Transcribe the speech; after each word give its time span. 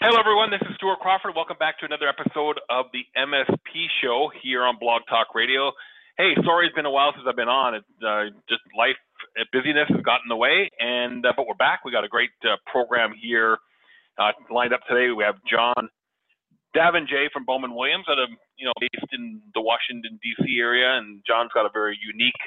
Hello, 0.00 0.16
everyone. 0.16 0.48
This 0.48 0.64
is 0.64 0.72
Stuart 0.80 0.96
Crawford. 1.04 1.36
Welcome 1.36 1.60
back 1.60 1.76
to 1.76 1.84
another 1.84 2.08
episode 2.08 2.56
of 2.72 2.88
the 2.88 3.04
MSP 3.12 3.84
Show 4.00 4.32
here 4.40 4.64
on 4.64 4.80
Blog 4.80 5.04
Talk 5.04 5.36
Radio. 5.36 5.76
Hey, 6.16 6.32
sorry 6.40 6.64
it's 6.64 6.74
been 6.74 6.88
a 6.88 6.90
while 6.90 7.12
since 7.12 7.28
I've 7.28 7.36
been 7.36 7.52
on. 7.52 7.76
It's 7.76 7.96
uh, 8.00 8.32
just 8.48 8.64
life 8.72 8.96
uh, 9.36 9.44
busyness 9.52 9.92
has 9.92 10.00
gotten 10.00 10.24
in 10.24 10.32
the 10.32 10.40
way, 10.40 10.72
and 10.80 11.20
uh, 11.28 11.36
but 11.36 11.44
we're 11.44 11.60
back. 11.60 11.84
We 11.84 11.92
got 11.92 12.08
a 12.08 12.08
great 12.08 12.32
uh, 12.48 12.56
program 12.64 13.12
here 13.12 13.60
uh, 14.16 14.32
lined 14.48 14.72
up 14.72 14.80
today. 14.88 15.12
We 15.12 15.20
have 15.20 15.36
John 15.44 15.92
Davenjay 16.72 17.28
from 17.28 17.44
Bowman 17.44 17.76
Williams, 17.76 18.08
out 18.08 18.16
of 18.16 18.32
you 18.56 18.64
know 18.64 18.72
based 18.80 19.12
in 19.12 19.44
the 19.52 19.60
Washington 19.60 20.16
D.C. 20.24 20.48
area, 20.64 20.96
and 20.96 21.20
John's 21.28 21.52
got 21.52 21.68
a 21.68 21.72
very 21.76 22.00
unique 22.00 22.40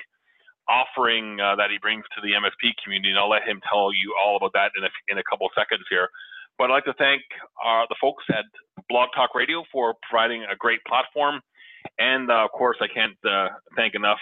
offering 0.65 1.37
uh, 1.37 1.53
that 1.61 1.69
he 1.69 1.77
brings 1.77 2.01
to 2.17 2.19
the 2.25 2.33
MSP 2.33 2.73
community, 2.81 3.13
and 3.13 3.21
I'll 3.21 3.29
let 3.29 3.45
him 3.45 3.61
tell 3.69 3.93
you 3.93 4.17
all 4.17 4.41
about 4.41 4.57
that 4.57 4.73
in 4.73 4.81
a, 4.81 4.89
in 5.13 5.21
a 5.21 5.25
couple 5.29 5.45
seconds 5.53 5.85
here. 5.85 6.09
But 6.57 6.69
I'd 6.69 6.73
like 6.73 6.85
to 6.85 6.93
thank 6.97 7.21
uh, 7.65 7.85
the 7.89 7.95
folks 7.99 8.23
at 8.29 8.45
Blog 8.89 9.09
Talk 9.15 9.35
Radio 9.35 9.63
for 9.71 9.95
providing 10.09 10.43
a 10.43 10.55
great 10.55 10.79
platform, 10.87 11.41
and 11.99 12.29
uh, 12.29 12.45
of 12.45 12.51
course, 12.51 12.77
I 12.81 12.87
can't 12.87 13.17
uh, 13.25 13.47
thank 13.75 13.95
enough 13.95 14.19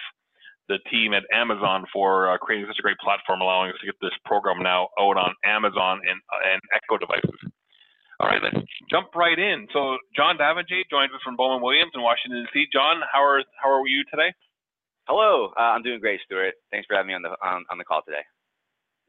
the 0.69 0.79
team 0.89 1.13
at 1.13 1.23
Amazon 1.33 1.85
for 1.91 2.31
uh, 2.31 2.37
creating 2.37 2.67
such 2.69 2.79
a 2.79 2.81
great 2.81 2.97
platform, 3.03 3.41
allowing 3.41 3.71
us 3.71 3.77
to 3.81 3.85
get 3.85 3.95
this 4.01 4.15
program 4.25 4.63
now 4.63 4.87
out 4.99 5.17
on 5.17 5.33
Amazon 5.43 5.99
and, 6.07 6.19
and 6.47 6.61
Echo 6.71 6.97
devices. 6.97 7.39
All 8.19 8.27
right, 8.27 8.39
let's 8.41 8.65
jump 8.89 9.09
right 9.15 9.37
in. 9.37 9.67
So, 9.73 9.97
John 10.15 10.37
Davenjay 10.37 10.85
joins 10.89 11.11
us 11.11 11.21
from 11.25 11.35
Bowman 11.35 11.61
Williams 11.61 11.91
in 11.95 12.01
Washington 12.01 12.45
D.C. 12.53 12.67
John, 12.71 13.01
how 13.11 13.23
are 13.23 13.43
how 13.61 13.69
are 13.69 13.87
you 13.87 14.03
today? 14.11 14.31
Hello, 15.07 15.51
uh, 15.57 15.73
I'm 15.73 15.81
doing 15.81 15.99
great, 15.99 16.21
Stuart. 16.25 16.53
Thanks 16.69 16.85
for 16.85 16.95
having 16.95 17.07
me 17.07 17.13
on 17.15 17.23
the 17.23 17.33
on, 17.43 17.65
on 17.71 17.77
the 17.77 17.83
call 17.83 18.01
today. 18.05 18.21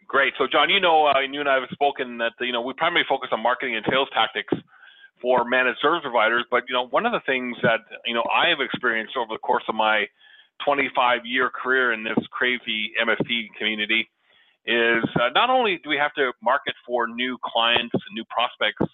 Great. 0.08 0.34
So, 0.38 0.46
John, 0.50 0.68
you 0.68 0.80
know, 0.80 1.06
uh, 1.06 1.20
you 1.20 1.40
and 1.40 1.48
I 1.48 1.54
have 1.54 1.68
spoken 1.72 2.18
that 2.18 2.32
you 2.40 2.52
know 2.52 2.60
we 2.60 2.74
primarily 2.74 3.06
focus 3.08 3.30
on 3.32 3.42
marketing 3.42 3.76
and 3.76 3.84
sales 3.90 4.08
tactics 4.12 4.52
for 5.20 5.44
managed 5.44 5.78
service 5.80 6.02
providers. 6.02 6.44
But 6.50 6.64
you 6.68 6.74
know, 6.74 6.88
one 6.88 7.06
of 7.06 7.12
the 7.12 7.22
things 7.24 7.56
that 7.62 7.80
you 8.04 8.14
know 8.14 8.24
I 8.28 8.48
have 8.50 8.60
experienced 8.60 9.16
over 9.16 9.32
the 9.32 9.38
course 9.38 9.64
of 9.68 9.74
my 9.74 10.06
25 10.64 11.24
year 11.24 11.50
career 11.50 11.92
in 11.92 12.04
this 12.04 12.18
crazy 12.30 12.92
MSP 13.00 13.48
community 13.58 14.10
is 14.66 15.02
uh, 15.16 15.30
not 15.34 15.50
only 15.50 15.80
do 15.82 15.88
we 15.90 15.96
have 15.96 16.12
to 16.14 16.32
market 16.42 16.74
for 16.86 17.06
new 17.06 17.38
clients 17.44 17.94
and 17.94 18.14
new 18.14 18.24
prospects 18.30 18.84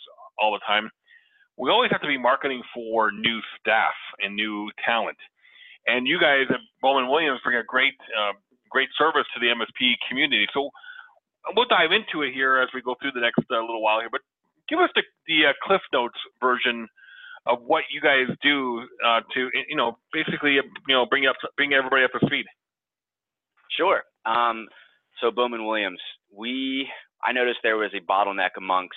all 0.40 0.52
the 0.52 0.60
time, 0.66 0.88
we 1.58 1.70
always 1.70 1.90
have 1.90 2.00
to 2.00 2.06
be 2.06 2.16
marketing 2.16 2.62
for 2.72 3.10
new 3.10 3.40
staff 3.60 3.94
and 4.20 4.34
new 4.34 4.70
talent. 4.84 5.18
And 5.86 6.06
you 6.06 6.20
guys 6.20 6.46
at 6.50 6.60
Bowman 6.80 7.10
Williams 7.10 7.40
bring 7.42 7.56
a 7.56 7.64
great, 7.64 7.94
uh, 8.16 8.32
great 8.70 8.88
service 8.96 9.24
to 9.34 9.40
the 9.40 9.48
MSP 9.48 9.94
community. 10.08 10.46
So 10.54 10.70
we'll 11.54 11.68
dive 11.68 11.92
into 11.92 12.22
it 12.22 12.32
here 12.32 12.58
as 12.58 12.68
we 12.74 12.82
go 12.82 12.96
through 13.00 13.12
the 13.12 13.20
next 13.20 13.44
uh, 13.50 13.60
little 13.60 13.82
while 13.82 14.00
here. 14.00 14.10
But 14.10 14.22
give 14.68 14.78
us 14.78 14.90
the, 14.94 15.02
the 15.26 15.50
uh, 15.50 15.52
Cliff 15.62 15.82
Notes 15.92 16.18
version 16.40 16.88
of 17.46 17.58
what 17.64 17.84
you 17.90 18.00
guys 18.00 18.28
do 18.42 18.82
uh, 19.04 19.20
to, 19.34 19.48
you 19.68 19.76
know, 19.76 19.98
basically, 20.12 20.54
you 20.54 20.62
know, 20.88 21.06
bring 21.06 21.26
up, 21.26 21.36
bring 21.56 21.72
everybody 21.72 22.04
up 22.04 22.12
to 22.18 22.26
speed. 22.26 22.44
Sure. 23.76 24.02
Um, 24.26 24.66
so 25.20 25.30
Bowman 25.30 25.66
Williams, 25.66 26.00
we, 26.34 26.88
I 27.24 27.32
noticed 27.32 27.58
there 27.62 27.76
was 27.76 27.92
a 27.94 28.04
bottleneck 28.10 28.50
amongst 28.56 28.94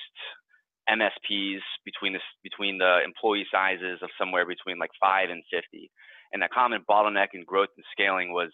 MSPs 0.90 1.62
between 1.86 2.14
the 2.14 2.20
between 2.44 2.78
the 2.78 3.00
employee 3.06 3.46
sizes 3.52 4.00
of 4.02 4.10
somewhere 4.20 4.46
between 4.46 4.80
like 4.80 4.92
five 5.00 5.30
and 5.30 5.44
50. 5.52 5.90
And 6.34 6.42
the 6.42 6.50
common 6.54 6.84
bottleneck 6.90 7.30
in 7.34 7.44
growth 7.46 7.70
and 7.78 7.86
scaling 7.92 8.34
was 8.34 8.52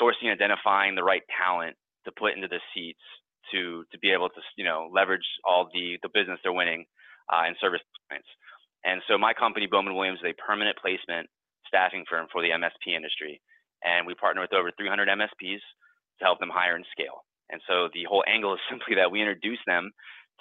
sourcing 0.00 0.30
and 0.30 0.32
identifying 0.32 0.94
the 0.94 1.04
right 1.04 1.22
talent 1.38 1.76
to 2.04 2.12
put 2.12 2.34
into 2.34 2.48
the 2.48 2.60
seats 2.74 3.00
to 3.52 3.84
to 3.92 3.98
be 3.98 4.10
able 4.10 4.28
to 4.28 4.40
you 4.56 4.64
know 4.64 4.90
leverage 4.92 5.26
all 5.44 5.68
the 5.72 5.98
the 6.02 6.08
business 6.12 6.38
they're 6.42 6.52
winning 6.52 6.84
uh, 7.32 7.42
and 7.46 7.56
service 7.60 7.80
clients. 8.08 8.28
And 8.84 9.00
so 9.08 9.16
my 9.16 9.32
company 9.32 9.66
Bowman 9.66 9.94
Williams 9.94 10.20
is 10.20 10.32
a 10.32 10.42
permanent 10.42 10.76
placement 10.76 11.28
staffing 11.66 12.04
firm 12.08 12.26
for 12.30 12.42
the 12.42 12.50
MSP 12.50 12.94
industry, 12.94 13.40
and 13.82 14.06
we 14.06 14.14
partner 14.14 14.42
with 14.42 14.52
over 14.52 14.70
300 14.76 15.08
MSPs 15.08 15.64
to 16.18 16.24
help 16.24 16.38
them 16.38 16.50
hire 16.52 16.76
and 16.76 16.84
scale. 16.92 17.24
And 17.50 17.60
so 17.68 17.88
the 17.92 18.04
whole 18.04 18.24
angle 18.28 18.54
is 18.54 18.60
simply 18.70 18.94
that 18.96 19.10
we 19.10 19.20
introduce 19.20 19.60
them 19.66 19.90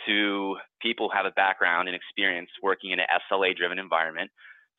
to 0.08 0.58
people 0.82 1.08
who 1.10 1.16
have 1.16 1.26
a 1.26 1.32
background 1.32 1.88
and 1.88 1.96
experience 1.96 2.50
working 2.62 2.92
in 2.92 3.00
an 3.00 3.06
SLA 3.32 3.56
driven 3.56 3.80
environment. 3.80 4.30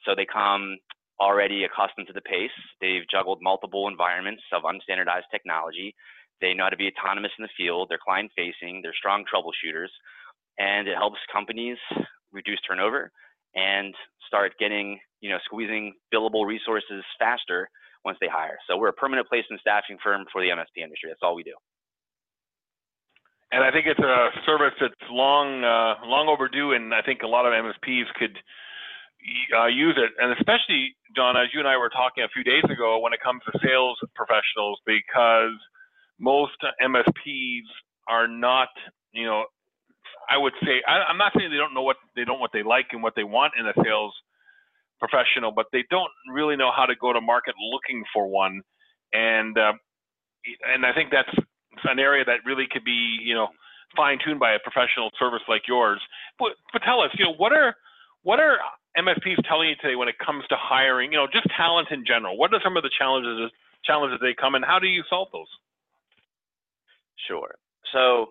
So 0.05 0.15
they 0.15 0.27
come 0.27 0.77
already 1.21 1.65
accustomed 1.65 2.09
to 2.09 2.13
the 2.13 2.21
pace. 2.23 2.51
They've 2.81 3.09
juggled 3.11 3.39
multiple 3.41 3.89
environments 3.89 4.43
of 4.53 4.63
unstandardized 4.63 5.31
technology. 5.31 5.95
They 6.41 6.55
know 6.55 6.65
how 6.65 6.71
to 6.71 6.77
be 6.77 6.91
autonomous 6.91 7.33
in 7.39 7.43
the 7.43 7.57
field. 7.57 7.89
They're 7.89 7.99
client 8.03 8.31
facing. 8.37 8.81
They're 8.83 8.95
strong 8.97 9.25
troubleshooters. 9.25 9.93
And 10.59 10.89
it 10.89 10.97
helps 10.97 11.19
companies 11.33 11.79
reduce 12.33 12.61
turnover 12.67 13.11
and 13.55 13.95
start 14.27 14.53
getting, 14.59 14.99
you 15.21 15.31
know, 15.31 15.39
squeezing 15.45 15.95
billable 16.13 16.47
resources 16.47 17.05
faster 17.19 17.69
once 18.05 18.19
they 18.21 18.29
hire. 18.29 18.59
So 18.69 18.77
we're 18.77 18.89
a 18.89 18.93
permanent 18.93 19.29
placement 19.29 19.61
staffing 19.61 19.99
firm 20.03 20.27
for 20.33 20.43
the 20.43 20.49
MSP 20.49 20.83
industry. 20.83 21.11
That's 21.11 21.23
all 21.23 21.35
we 21.35 21.43
do. 21.43 21.55
And 23.53 23.63
I 23.63 23.71
think 23.71 23.87
it's 23.87 24.01
a 24.01 24.31
service 24.45 24.75
that's 24.81 24.95
long, 25.11 25.63
uh, 25.63 26.05
long 26.07 26.27
overdue, 26.29 26.73
and 26.73 26.93
I 26.93 27.03
think 27.03 27.23
a 27.23 27.29
lot 27.29 27.47
of 27.47 27.53
MSPs 27.53 28.11
could 28.19 28.37
uh, 29.57 29.67
use 29.67 29.97
it, 29.97 30.11
and 30.19 30.37
especially 30.37 30.97
John, 31.17 31.37
as 31.37 31.49
you 31.55 31.61
and 31.61 31.69
I 31.69 31.77
were 31.77 31.89
talking 31.89 32.25
a 32.25 32.29
few 32.29 32.43
days 32.43 32.65
ago, 32.69 32.99
when 32.99 33.13
it 33.13 33.21
comes 33.23 33.41
to 33.47 33.59
sales 33.63 33.99
professionals, 34.15 34.81
because 34.85 35.55
most 36.19 36.57
MSPs 36.83 37.67
are 38.09 38.29
not, 38.29 38.69
you 39.13 39.25
know, 39.27 39.45
I 40.29 40.39
would 40.39 40.55
say 40.63 40.83
I, 40.87 41.11
am 41.11 41.19
not 41.19 41.33
saying 41.37 41.51
they 41.51 41.57
don't 41.57 41.75
know 41.75 41.83
what 41.83 41.97
they 42.17 42.25
don't 42.25 42.41
what 42.41 42.51
they 42.53 42.63
like 42.63 42.87
and 42.93 43.03
what 43.03 43.15
they 43.15 43.25
want 43.25 43.53
in 43.59 43.67
a 43.67 43.73
sales 43.85 44.15
professional, 44.99 45.53
but 45.53 45.67
they 45.73 45.85
don't 45.91 46.11
really 46.33 46.57
know 46.57 46.71
how 46.75 46.87
to 46.87 46.95
go 46.97 47.13
to 47.13 47.21
market 47.21 47.55
looking 47.61 48.05
for 48.13 48.27
one, 48.27 48.63
and 49.13 49.59
uh, 49.59 49.73
and 50.73 50.87
I 50.87 50.95
think 50.95 51.11
that's 51.11 51.29
an 51.85 51.99
area 51.99 52.25
that 52.25 52.47
really 52.47 52.67
could 52.71 52.85
be 52.85 53.19
you 53.23 53.35
know 53.35 53.49
fine 53.97 54.19
tuned 54.25 54.41
by 54.41 54.53
a 54.55 54.59
professional 54.59 55.11
service 55.19 55.43
like 55.49 55.63
yours. 55.69 56.01
But, 56.39 56.53
but 56.73 56.83
tell 56.83 57.01
us, 57.01 57.11
you 57.15 57.25
know, 57.25 57.35
what 57.35 57.53
are 57.53 57.75
what 58.23 58.41
are 58.41 58.59
MSPs 58.99 59.47
telling 59.49 59.69
you 59.69 59.77
today 59.81 59.97
when 59.97 60.09
it 60.09 60.17
comes 60.19 60.45
to 60.49 60.57
hiring? 60.59 61.13
You 61.13 61.19
know, 61.19 61.27
just 61.31 61.47
talent 61.57 61.89
in 61.91 62.05
general. 62.07 62.37
What 62.37 62.53
are 62.55 62.61
some 62.63 62.77
of 62.77 62.83
the 62.83 62.91
challenges 62.97 63.51
challenges 63.85 64.19
they 64.21 64.35
come, 64.35 64.55
and 64.55 64.65
how 64.65 64.79
do 64.79 64.87
you 64.87 65.03
solve 65.09 65.29
those? 65.33 65.51
Sure. 67.29 67.55
So, 67.93 68.27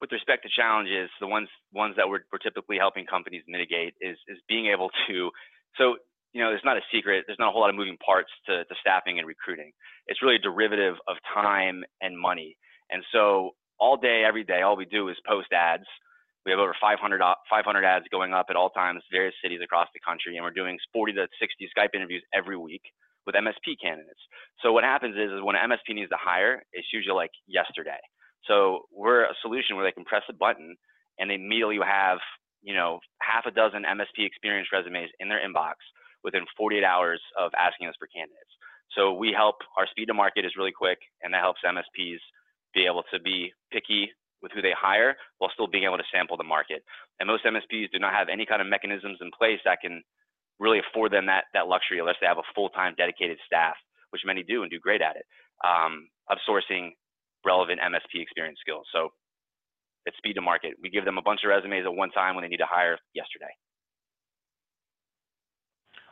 with 0.00 0.12
respect 0.12 0.42
to 0.44 0.50
challenges, 0.54 1.10
the 1.20 1.26
ones 1.26 1.48
ones 1.72 1.94
that 1.96 2.08
we're, 2.08 2.20
we're 2.32 2.38
typically 2.38 2.76
helping 2.78 3.06
companies 3.06 3.42
mitigate 3.48 3.94
is 4.00 4.16
is 4.28 4.38
being 4.48 4.66
able 4.66 4.90
to. 5.08 5.30
So, 5.76 5.96
you 6.32 6.42
know, 6.42 6.50
there's 6.50 6.64
not 6.64 6.76
a 6.76 6.84
secret. 6.92 7.24
There's 7.26 7.38
not 7.38 7.48
a 7.48 7.52
whole 7.52 7.60
lot 7.60 7.70
of 7.70 7.76
moving 7.76 7.96
parts 8.04 8.30
to, 8.46 8.64
to 8.64 8.74
staffing 8.80 9.18
and 9.18 9.26
recruiting. 9.26 9.72
It's 10.06 10.22
really 10.22 10.36
a 10.36 10.38
derivative 10.38 10.94
of 11.08 11.16
time 11.32 11.84
and 12.00 12.18
money. 12.18 12.56
And 12.90 13.02
so, 13.12 13.50
all 13.78 13.96
day, 13.96 14.24
every 14.26 14.44
day, 14.44 14.62
all 14.62 14.76
we 14.76 14.86
do 14.86 15.08
is 15.08 15.16
post 15.26 15.52
ads 15.52 15.84
we 16.46 16.52
have 16.52 16.60
over 16.60 16.76
500, 16.80 17.20
500 17.50 17.84
ads 17.84 18.06
going 18.12 18.32
up 18.32 18.46
at 18.48 18.56
all 18.56 18.70
times, 18.70 19.02
various 19.10 19.34
cities 19.42 19.58
across 19.62 19.88
the 19.92 20.00
country, 20.06 20.36
and 20.36 20.44
we're 20.44 20.54
doing 20.54 20.78
40 20.92 21.12
to 21.14 21.26
60 21.40 21.68
Skype 21.76 21.90
interviews 21.92 22.22
every 22.32 22.56
week 22.56 22.82
with 23.26 23.34
MSP 23.34 23.76
candidates. 23.82 24.20
So 24.62 24.72
what 24.72 24.84
happens 24.84 25.16
is, 25.16 25.30
is 25.32 25.42
when 25.42 25.56
an 25.56 25.70
MSP 25.70 25.94
needs 25.94 26.10
to 26.10 26.20
hire, 26.20 26.62
it's 26.72 26.88
usually 26.92 27.16
like 27.16 27.32
yesterday. 27.46 27.98
So 28.46 28.86
we're 28.92 29.24
a 29.24 29.34
solution 29.42 29.76
where 29.76 29.84
they 29.84 29.92
can 29.92 30.04
press 30.04 30.22
a 30.30 30.32
button 30.32 30.76
and 31.18 31.30
they 31.30 31.34
immediately 31.34 31.78
have, 31.84 32.18
you 32.62 32.74
know, 32.74 33.00
half 33.20 33.44
a 33.46 33.50
dozen 33.50 33.82
MSP 33.82 34.24
experience 34.24 34.68
resumes 34.72 35.10
in 35.18 35.28
their 35.28 35.40
inbox 35.40 35.74
within 36.22 36.46
48 36.56 36.84
hours 36.84 37.20
of 37.38 37.50
asking 37.58 37.88
us 37.88 37.94
for 37.98 38.08
candidates. 38.08 38.50
So 38.94 39.12
we 39.12 39.34
help, 39.34 39.56
our 39.76 39.86
speed 39.90 40.06
to 40.06 40.14
market 40.14 40.44
is 40.44 40.54
really 40.56 40.72
quick, 40.72 40.98
and 41.22 41.34
that 41.34 41.42
helps 41.42 41.60
MSPs 41.66 42.22
be 42.74 42.86
able 42.86 43.02
to 43.12 43.20
be 43.20 43.52
picky 43.72 44.10
with 44.42 44.52
who 44.52 44.62
they 44.62 44.74
hire 44.76 45.16
while 45.38 45.50
still 45.52 45.66
being 45.66 45.84
able 45.84 45.98
to 45.98 46.12
sample 46.12 46.36
the 46.36 46.44
market. 46.44 46.84
And 47.18 47.26
most 47.26 47.44
MSPs 47.44 47.90
do 47.90 47.98
not 47.98 48.12
have 48.12 48.28
any 48.28 48.46
kind 48.46 48.60
of 48.60 48.68
mechanisms 48.68 49.18
in 49.20 49.30
place 49.36 49.58
that 49.64 49.80
can 49.80 50.02
really 50.58 50.80
afford 50.80 51.12
them 51.12 51.26
that, 51.26 51.44
that 51.54 51.68
luxury 51.68 51.98
unless 51.98 52.16
they 52.20 52.26
have 52.26 52.38
a 52.38 52.50
full-time 52.54 52.94
dedicated 52.96 53.38
staff, 53.46 53.76
which 54.10 54.22
many 54.24 54.42
do 54.42 54.62
and 54.62 54.70
do 54.70 54.78
great 54.78 55.02
at 55.02 55.16
it, 55.16 55.26
um, 55.64 56.08
of 56.30 56.38
sourcing 56.48 56.90
relevant 57.44 57.80
MSP 57.80 58.22
experience 58.22 58.58
skills. 58.60 58.86
So 58.92 59.10
it's 60.06 60.16
speed 60.16 60.34
to 60.34 60.40
market. 60.40 60.74
We 60.82 60.90
give 60.90 61.04
them 61.04 61.18
a 61.18 61.22
bunch 61.22 61.40
of 61.44 61.50
resumes 61.50 61.84
at 61.84 61.94
one 61.94 62.10
time 62.10 62.34
when 62.34 62.42
they 62.42 62.48
need 62.48 62.62
to 62.62 62.70
hire 62.70 62.98
yesterday. 63.14 63.50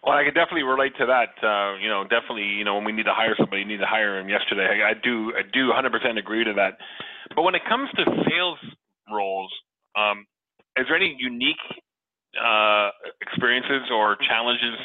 Well, 0.04 0.12
I 0.12 0.24
can 0.24 0.34
definitely 0.34 0.68
relate 0.68 0.92
to 1.00 1.06
that. 1.08 1.32
Uh, 1.40 1.80
you 1.80 1.88
know, 1.88 2.04
definitely, 2.04 2.44
you 2.44 2.64
know, 2.64 2.76
when 2.76 2.84
we 2.84 2.92
need 2.92 3.08
to 3.08 3.16
hire 3.16 3.32
somebody, 3.38 3.62
you 3.62 3.68
need 3.68 3.80
to 3.80 3.88
hire 3.88 4.20
them 4.20 4.28
yesterday. 4.28 4.84
I, 4.84 4.90
I 4.90 4.94
do, 5.00 5.32
I 5.32 5.40
do 5.48 5.72
100% 5.72 6.18
agree 6.18 6.44
to 6.44 6.52
that. 6.60 6.76
But 7.34 7.42
when 7.42 7.54
it 7.54 7.62
comes 7.66 7.88
to 7.96 8.04
sales 8.28 8.60
roles, 9.08 9.50
um, 9.96 10.26
is 10.76 10.84
there 10.88 10.96
any 10.96 11.16
unique 11.18 11.62
uh, 12.38 12.90
experiences 13.20 13.90
or 13.92 14.16
challenges 14.28 14.78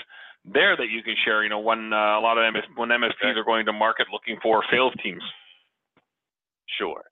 there 0.45 0.75
that 0.77 0.89
you 0.89 1.03
can 1.03 1.15
share? 1.25 1.43
You 1.43 1.49
know, 1.49 1.59
when 1.59 1.93
uh, 1.93 2.19
a 2.19 2.21
lot 2.21 2.37
of 2.37 2.53
MS, 2.53 2.63
when 2.75 2.89
MSPs 2.89 3.35
are 3.37 3.43
going 3.43 3.65
to 3.65 3.73
market 3.73 4.07
looking 4.11 4.37
for 4.41 4.63
sales 4.71 4.93
teams. 5.03 5.23
Sure. 6.77 7.03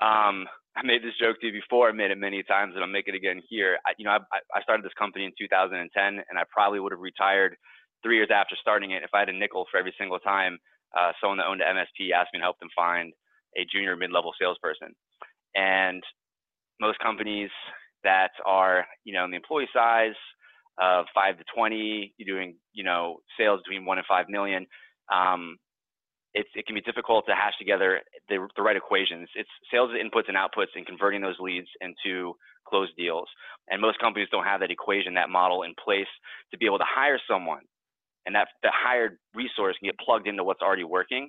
Um, 0.00 0.46
I 0.76 0.84
made 0.84 1.02
this 1.02 1.14
joke 1.20 1.40
to 1.40 1.46
you 1.46 1.52
before. 1.52 1.88
I 1.88 1.92
made 1.92 2.10
it 2.10 2.18
many 2.18 2.42
times, 2.42 2.74
and 2.74 2.84
I'll 2.84 2.90
make 2.90 3.08
it 3.08 3.14
again 3.14 3.42
here. 3.48 3.78
I, 3.84 3.94
you 3.98 4.04
know, 4.04 4.12
I, 4.12 4.38
I 4.54 4.62
started 4.62 4.84
this 4.84 4.94
company 4.98 5.24
in 5.24 5.32
2010, 5.38 5.90
and 5.98 6.38
I 6.38 6.42
probably 6.50 6.78
would 6.78 6.92
have 6.92 7.00
retired 7.00 7.56
three 8.02 8.16
years 8.16 8.30
after 8.32 8.54
starting 8.60 8.92
it 8.92 9.02
if 9.02 9.10
I 9.12 9.20
had 9.20 9.28
a 9.28 9.32
nickel 9.32 9.66
for 9.70 9.78
every 9.78 9.94
single 9.98 10.20
time 10.20 10.58
uh, 10.96 11.12
someone 11.20 11.38
that 11.38 11.46
owned 11.46 11.60
an 11.60 11.76
MSP 11.76 12.12
asked 12.14 12.30
me 12.32 12.38
to 12.38 12.44
help 12.44 12.58
them 12.60 12.70
find 12.76 13.12
a 13.56 13.66
junior 13.70 13.96
mid-level 13.96 14.32
salesperson. 14.38 14.94
And 15.54 16.02
most 16.80 16.98
companies 17.00 17.50
that 18.04 18.30
are, 18.46 18.86
you 19.04 19.12
know, 19.12 19.24
in 19.24 19.30
the 19.30 19.36
employee 19.36 19.68
size 19.72 20.16
of 20.80 21.06
five 21.14 21.36
to 21.38 21.44
20, 21.54 22.14
you're 22.16 22.36
doing, 22.36 22.54
you 22.72 22.84
know, 22.84 23.18
sales 23.38 23.60
between 23.64 23.84
one 23.84 23.98
and 23.98 24.06
five 24.06 24.26
million. 24.28 24.66
Um, 25.12 25.56
it's, 26.34 26.48
it 26.54 26.66
can 26.66 26.74
be 26.74 26.80
difficult 26.82 27.24
to 27.26 27.34
hash 27.34 27.54
together 27.58 28.00
the, 28.28 28.46
the 28.56 28.62
right 28.62 28.76
equations. 28.76 29.28
It's 29.34 29.48
sales 29.72 29.90
inputs 29.90 30.28
and 30.28 30.36
outputs 30.36 30.76
and 30.76 30.86
converting 30.86 31.22
those 31.22 31.36
leads 31.40 31.68
into 31.80 32.34
closed 32.68 32.92
deals. 32.96 33.28
And 33.70 33.80
most 33.80 33.98
companies 33.98 34.28
don't 34.30 34.44
have 34.44 34.60
that 34.60 34.70
equation, 34.70 35.14
that 35.14 35.30
model 35.30 35.62
in 35.62 35.74
place 35.82 36.06
to 36.52 36.58
be 36.58 36.66
able 36.66 36.78
to 36.78 36.84
hire 36.86 37.18
someone 37.28 37.62
and 38.26 38.34
that 38.34 38.48
the 38.62 38.70
hired 38.72 39.16
resource 39.34 39.76
can 39.80 39.88
get 39.88 39.98
plugged 39.98 40.28
into 40.28 40.44
what's 40.44 40.60
already 40.60 40.84
working. 40.84 41.28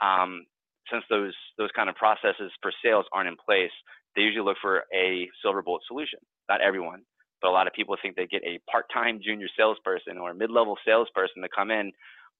Um, 0.00 0.44
since 0.92 1.02
those 1.08 1.32
those 1.56 1.70
kind 1.74 1.88
of 1.88 1.96
processes 1.96 2.52
for 2.60 2.70
sales 2.84 3.06
aren't 3.12 3.28
in 3.28 3.36
place, 3.40 3.72
they 4.16 4.22
usually 4.22 4.44
look 4.44 4.56
for 4.60 4.84
a 4.94 5.28
silver 5.42 5.62
bullet 5.62 5.82
solution. 5.86 6.18
Not 6.48 6.60
everyone, 6.60 7.02
but 7.40 7.48
a 7.48 7.52
lot 7.52 7.66
of 7.66 7.72
people 7.72 7.96
think 8.00 8.16
they 8.16 8.26
get 8.26 8.42
a 8.44 8.60
part-time 8.70 9.20
junior 9.22 9.48
salesperson 9.56 10.18
or 10.18 10.30
a 10.30 10.34
mid-level 10.34 10.76
salesperson 10.84 11.42
to 11.42 11.48
come 11.54 11.70
in 11.70 11.92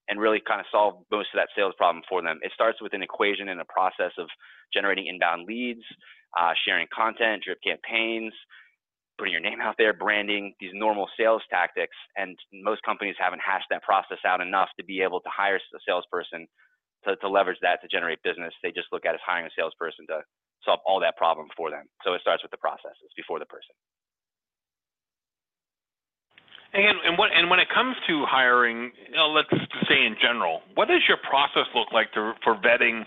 and 0.09 0.21
really 0.21 0.41
kind 0.47 0.61
of 0.61 0.67
solve 0.71 1.03
most 1.11 1.29
of 1.33 1.39
that 1.39 1.49
sales 1.57 1.75
problem 1.77 2.03
for 2.09 2.23
them. 2.23 2.39
It 2.43 2.53
starts 2.55 2.81
with 2.83 2.93
an 2.93 3.03
equation 3.03 3.49
and 3.49 3.61
a 3.61 3.65
process 3.65 4.13
of 4.19 4.29
generating 4.73 5.07
inbound 5.07 5.47
leads, 5.47 5.81
uh, 6.39 6.53
sharing 6.67 6.87
content, 6.95 7.43
drip 7.45 7.59
campaigns, 7.65 8.33
putting 9.19 9.33
your 9.33 9.41
name 9.41 9.61
out 9.63 9.77
there, 9.79 9.95
branding, 9.95 10.53
these 10.61 10.73
normal 10.75 11.09
sales 11.17 11.43
tactics. 11.49 11.97
And 12.17 12.37
most 12.53 12.83
companies 12.83 13.15
haven't 13.19 13.41
hashed 13.41 13.69
that 13.71 13.83
process 13.83 14.19
out 14.27 14.41
enough 14.41 14.69
to 14.79 14.85
be 14.85 15.01
able 15.01 15.21
to 15.21 15.29
hire 15.35 15.57
a 15.57 15.79
salesperson 15.87 16.47
to, 17.05 17.17
to 17.17 17.29
leverage 17.29 17.59
that 17.63 17.81
to 17.83 17.89
generate 17.89 18.23
business. 18.23 18.53
They 18.63 18.73
just 18.73 18.89
look 18.93 19.07
at 19.07 19.15
as 19.15 19.21
hiring 19.25 19.47
a 19.47 19.51
salesperson 19.57 20.07
to 20.09 20.21
solve 20.65 20.81
all 20.87 21.01
that 21.01 21.17
problem 21.17 21.49
for 21.57 21.71
them. 21.71 21.85
So 22.05 22.15
it 22.15 22.21
starts 22.21 22.43
with 22.43 22.51
the 22.51 22.59
processes 22.59 23.13
before 23.17 23.39
the 23.39 23.47
person. 23.47 23.75
And, 26.75 26.99
and 27.07 27.15
what 27.17 27.31
and 27.31 27.49
when 27.49 27.61
it 27.61 27.69
comes 27.71 27.95
to 28.09 28.27
hiring, 28.27 28.91
you 29.07 29.15
know, 29.15 29.31
let's 29.31 29.51
say 29.87 30.03
in 30.03 30.17
general, 30.21 30.61
what 30.75 30.89
does 30.89 31.07
your 31.07 31.19
process 31.23 31.71
look 31.71 31.93
like 31.95 32.11
to, 32.19 32.35
for 32.43 32.57
vetting 32.59 33.07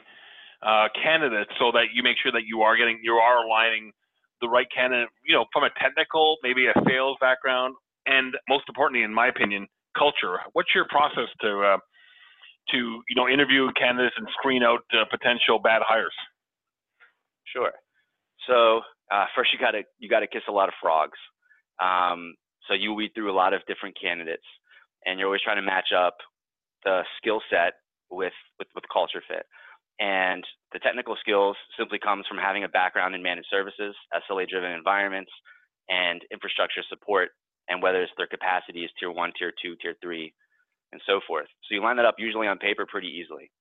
uh, 0.63 0.87
candidates 0.95 1.51
so 1.59 1.71
that 1.75 1.91
you 1.93 2.01
make 2.01 2.15
sure 2.23 2.31
that 2.31 2.47
you 2.47 2.61
are 2.61 2.77
getting 2.77 2.99
you 3.03 3.13
are 3.19 3.43
aligning 3.43 3.91
the 4.39 4.47
right 4.47 4.67
candidate, 4.73 5.09
you 5.25 5.35
know, 5.35 5.45
from 5.51 5.63
a 5.63 5.69
technical, 5.81 6.37
maybe 6.43 6.67
a 6.67 6.73
sales 6.87 7.17
background, 7.19 7.75
and 8.05 8.35
most 8.47 8.63
importantly, 8.69 9.03
in 9.03 9.13
my 9.13 9.27
opinion, 9.27 9.67
culture. 9.97 10.39
What's 10.53 10.69
your 10.73 10.85
process 10.87 11.27
to 11.41 11.75
uh, 11.75 11.77
to 12.71 12.77
you 12.77 13.15
know 13.15 13.27
interview 13.27 13.67
candidates 13.73 14.15
and 14.17 14.27
screen 14.39 14.63
out 14.63 14.79
uh, 14.93 15.03
potential 15.11 15.59
bad 15.59 15.81
hires? 15.83 16.15
Sure. 17.53 17.71
So 18.47 18.81
uh, 19.11 19.25
first, 19.35 19.51
you 19.53 19.59
gotta 19.59 19.83
you 19.99 20.09
gotta 20.09 20.27
kiss 20.27 20.43
a 20.49 20.51
lot 20.51 20.69
of 20.69 20.75
frogs. 20.81 21.17
Um, 21.81 22.35
so 22.67 22.73
you 22.73 22.93
weed 22.93 23.11
through 23.15 23.31
a 23.31 23.35
lot 23.37 23.53
of 23.53 23.61
different 23.67 23.97
candidates, 23.99 24.45
and 25.05 25.19
you're 25.19 25.27
always 25.27 25.41
trying 25.41 25.57
to 25.57 25.61
match 25.65 25.89
up 25.95 26.15
the 26.83 27.03
skill 27.17 27.41
set 27.49 27.73
with 28.11 28.33
with 28.59 28.67
with 28.75 28.83
culture 28.91 29.23
fit. 29.27 29.45
And 29.99 30.43
the 30.73 30.79
technical 30.79 31.15
skills 31.19 31.57
simply 31.77 31.99
comes 31.99 32.25
from 32.27 32.37
having 32.37 32.63
a 32.63 32.69
background 32.69 33.15
in 33.15 33.23
managed 33.23 33.47
services, 33.49 33.95
SLA-driven 34.13 34.71
environments, 34.71 35.31
and 35.89 36.21
infrastructure 36.31 36.83
support, 36.89 37.29
and 37.69 37.81
whether 37.81 38.03
it's 38.03 38.11
their 38.17 38.27
capacity 38.27 38.83
is 38.85 38.91
tier 38.99 39.11
one, 39.11 39.31
tier 39.39 39.53
two, 39.61 39.75
tier 39.81 39.95
three, 40.01 40.33
and 40.91 41.01
so 41.07 41.21
forth. 41.27 41.47
So 41.67 41.75
you 41.75 41.81
line 41.81 41.97
that 41.97 42.05
up 42.05 42.15
usually 42.19 42.47
on 42.47 42.57
paper 42.59 42.85
pretty 42.87 43.07
easily. 43.09 43.51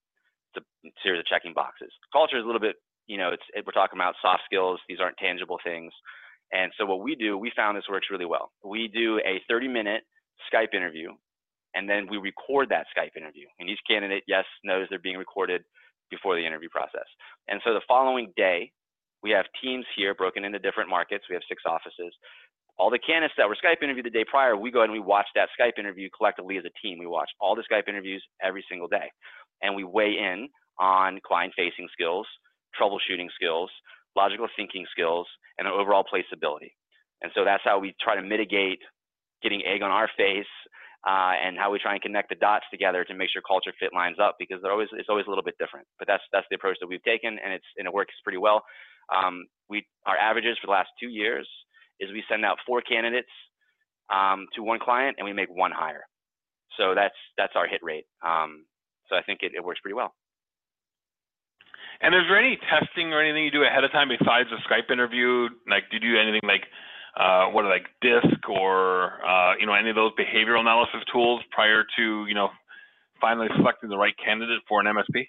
It's 0.54 0.64
a 0.64 0.90
series 1.02 1.20
of 1.20 1.26
checking 1.26 1.54
boxes. 1.54 1.92
Culture 2.12 2.38
is 2.38 2.44
a 2.44 2.46
little 2.46 2.60
bit, 2.60 2.76
you 3.06 3.18
know, 3.18 3.30
it's 3.30 3.42
it, 3.54 3.64
we're 3.66 3.72
talking 3.72 3.98
about 3.98 4.14
soft 4.22 4.42
skills. 4.44 4.80
These 4.88 4.98
aren't 5.00 5.16
tangible 5.18 5.58
things. 5.64 5.92
And 6.52 6.70
so 6.78 6.86
what 6.86 7.00
we 7.00 7.14
do, 7.16 7.36
we 7.36 7.50
found 7.56 7.76
this 7.76 7.84
works 7.90 8.06
really 8.10 8.24
well. 8.24 8.52
We 8.64 8.88
do 8.88 9.18
a 9.26 9.42
30-minute 9.50 10.02
Skype 10.52 10.74
interview, 10.74 11.10
and 11.74 11.90
then 11.90 12.06
we 12.08 12.18
record 12.18 12.68
that 12.70 12.86
Skype 12.96 13.16
interview. 13.16 13.46
And 13.58 13.68
each 13.68 13.80
candidate, 13.88 14.22
yes, 14.28 14.44
knows 14.62 14.86
they're 14.88 15.00
being 15.00 15.16
recorded 15.16 15.62
before 16.10 16.36
the 16.36 16.46
interview 16.46 16.68
process. 16.68 17.06
And 17.48 17.60
so 17.64 17.74
the 17.74 17.80
following 17.88 18.32
day, 18.36 18.70
we 19.22 19.30
have 19.30 19.46
teams 19.62 19.84
here 19.96 20.14
broken 20.14 20.44
into 20.44 20.58
different 20.58 20.88
markets. 20.88 21.24
We 21.28 21.34
have 21.34 21.42
six 21.48 21.62
offices. 21.66 22.14
All 22.78 22.90
the 22.90 22.98
candidates 22.98 23.34
that 23.38 23.48
were 23.48 23.56
Skype 23.56 23.82
interviewed 23.82 24.06
the 24.06 24.10
day 24.10 24.24
prior, 24.28 24.56
we 24.56 24.70
go 24.70 24.80
ahead 24.80 24.90
and 24.90 24.98
we 24.98 25.04
watch 25.04 25.26
that 25.34 25.48
Skype 25.58 25.78
interview 25.78 26.08
collectively 26.16 26.58
as 26.58 26.64
a 26.64 26.86
team. 26.86 26.98
We 26.98 27.06
watch 27.06 27.30
all 27.40 27.56
the 27.56 27.64
Skype 27.70 27.88
interviews 27.88 28.22
every 28.42 28.64
single 28.70 28.86
day. 28.86 29.10
And 29.62 29.74
we 29.74 29.82
weigh 29.82 30.14
in 30.18 30.48
on 30.78 31.18
client 31.26 31.54
facing 31.56 31.88
skills, 31.92 32.26
troubleshooting 32.78 33.28
skills, 33.34 33.70
logical 34.14 34.48
thinking 34.56 34.86
skills, 34.90 35.26
and 35.58 35.66
an 35.66 35.74
overall 35.74 36.04
placeability. 36.04 36.72
And 37.22 37.32
so 37.34 37.44
that's 37.44 37.62
how 37.64 37.78
we 37.78 37.94
try 38.00 38.14
to 38.14 38.22
mitigate 38.22 38.80
getting 39.42 39.62
egg 39.64 39.82
on 39.82 39.90
our 39.90 40.08
face 40.16 40.46
uh, 41.06 41.32
and 41.42 41.56
how 41.56 41.70
we 41.70 41.78
try 41.78 41.92
and 41.92 42.02
connect 42.02 42.28
the 42.28 42.34
dots 42.34 42.64
together 42.70 43.04
to 43.04 43.14
make 43.14 43.30
sure 43.30 43.42
culture 43.46 43.72
fit 43.78 43.90
lines 43.94 44.16
up 44.20 44.36
because 44.38 44.58
they're 44.62 44.72
always 44.72 44.88
it's 44.92 45.08
always 45.08 45.26
a 45.26 45.30
little 45.30 45.44
bit 45.44 45.54
different. 45.58 45.86
But 45.98 46.08
that's 46.08 46.22
that's 46.32 46.46
the 46.50 46.56
approach 46.56 46.76
that 46.80 46.88
we've 46.88 47.02
taken, 47.04 47.38
and 47.42 47.52
it's 47.52 47.66
and 47.78 47.86
it 47.86 47.92
works 47.92 48.14
pretty 48.24 48.38
well. 48.38 48.62
Um, 49.14 49.46
we 49.68 49.86
our 50.04 50.16
averages 50.16 50.58
for 50.60 50.66
the 50.66 50.72
last 50.72 50.90
two 51.00 51.08
years 51.08 51.48
is 52.00 52.10
we 52.12 52.24
send 52.28 52.44
out 52.44 52.58
four 52.66 52.80
candidates 52.82 53.30
um, 54.12 54.46
to 54.54 54.62
one 54.62 54.78
client 54.78 55.16
and 55.18 55.24
we 55.24 55.32
make 55.32 55.48
one 55.48 55.72
hire. 55.72 56.04
So 56.78 56.94
that's 56.94 57.14
that's 57.38 57.54
our 57.54 57.66
hit 57.66 57.80
rate. 57.82 58.04
Um, 58.26 58.66
so 59.08 59.16
I 59.16 59.22
think 59.22 59.40
it, 59.42 59.52
it 59.54 59.64
works 59.64 59.80
pretty 59.80 59.94
well. 59.94 60.14
And 62.00 62.14
is 62.14 62.22
there 62.28 62.38
any 62.38 62.58
testing 62.68 63.12
or 63.12 63.22
anything 63.22 63.44
you 63.44 63.50
do 63.50 63.64
ahead 63.64 63.84
of 63.84 63.92
time 63.92 64.08
besides 64.08 64.48
the 64.50 64.60
Skype 64.68 64.92
interview? 64.92 65.48
Like, 65.68 65.88
do 65.90 65.96
you 65.96 66.12
do 66.12 66.20
anything 66.20 66.44
like 66.44 66.64
uh, 67.16 67.48
what 67.48 67.64
are 67.64 67.72
like 67.72 67.88
DISC 68.02 68.48
or 68.48 69.24
uh, 69.24 69.56
you 69.58 69.66
know 69.66 69.72
any 69.72 69.88
of 69.88 69.96
those 69.96 70.12
behavioral 70.20 70.60
analysis 70.60 71.00
tools 71.12 71.40
prior 71.50 71.84
to 71.96 72.26
you 72.28 72.34
know 72.34 72.48
finally 73.20 73.48
selecting 73.56 73.88
the 73.88 73.96
right 73.96 74.14
candidate 74.22 74.60
for 74.68 74.80
an 74.80 74.86
MSP? 74.86 75.24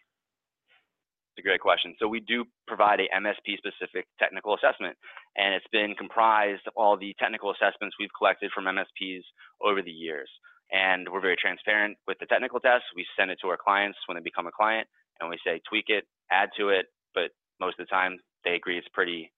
It's 1.37 1.45
a 1.45 1.47
great 1.47 1.61
question. 1.61 1.95
So 1.99 2.07
we 2.07 2.19
do 2.19 2.43
provide 2.67 2.99
a 2.99 3.07
MSP 3.15 3.61
specific 3.61 4.07
technical 4.19 4.55
assessment, 4.55 4.97
and 5.37 5.53
it's 5.53 5.69
been 5.71 5.93
comprised 5.95 6.65
of 6.67 6.73
all 6.75 6.97
the 6.97 7.15
technical 7.19 7.51
assessments 7.51 7.95
we've 7.99 8.11
collected 8.17 8.51
from 8.51 8.65
MSPs 8.65 9.21
over 9.61 9.81
the 9.81 9.91
years. 9.91 10.27
And 10.71 11.07
we're 11.07 11.21
very 11.21 11.37
transparent 11.39 11.95
with 12.07 12.17
the 12.19 12.25
technical 12.25 12.59
tests. 12.59 12.89
We 12.95 13.05
send 13.15 13.31
it 13.31 13.37
to 13.41 13.47
our 13.47 13.55
clients 13.55 13.97
when 14.07 14.17
they 14.17 14.23
become 14.23 14.47
a 14.47 14.51
client, 14.51 14.89
and 15.19 15.29
we 15.29 15.37
say 15.45 15.61
tweak 15.67 15.85
it, 15.87 16.05
add 16.31 16.49
to 16.57 16.69
it. 16.69 16.87
But 17.13 17.31
most 17.59 17.79
of 17.79 17.85
the 17.85 17.91
time, 17.91 18.17
they 18.43 18.55
agree 18.55 18.77
it's 18.77 18.87
pretty 18.93 19.31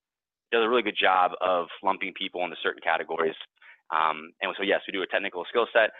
does 0.51 0.65
a 0.65 0.69
really 0.69 0.81
good 0.81 0.97
job 0.99 1.31
of 1.41 1.67
lumping 1.83 2.13
people 2.17 2.43
into 2.43 2.55
certain 2.63 2.81
categories. 2.81 3.35
Um, 3.93 4.31
and 4.41 4.53
so 4.57 4.63
yes, 4.63 4.81
we 4.87 4.91
do 4.91 5.03
a 5.03 5.07
technical 5.07 5.45
skill 5.49 5.67
set 5.73 5.91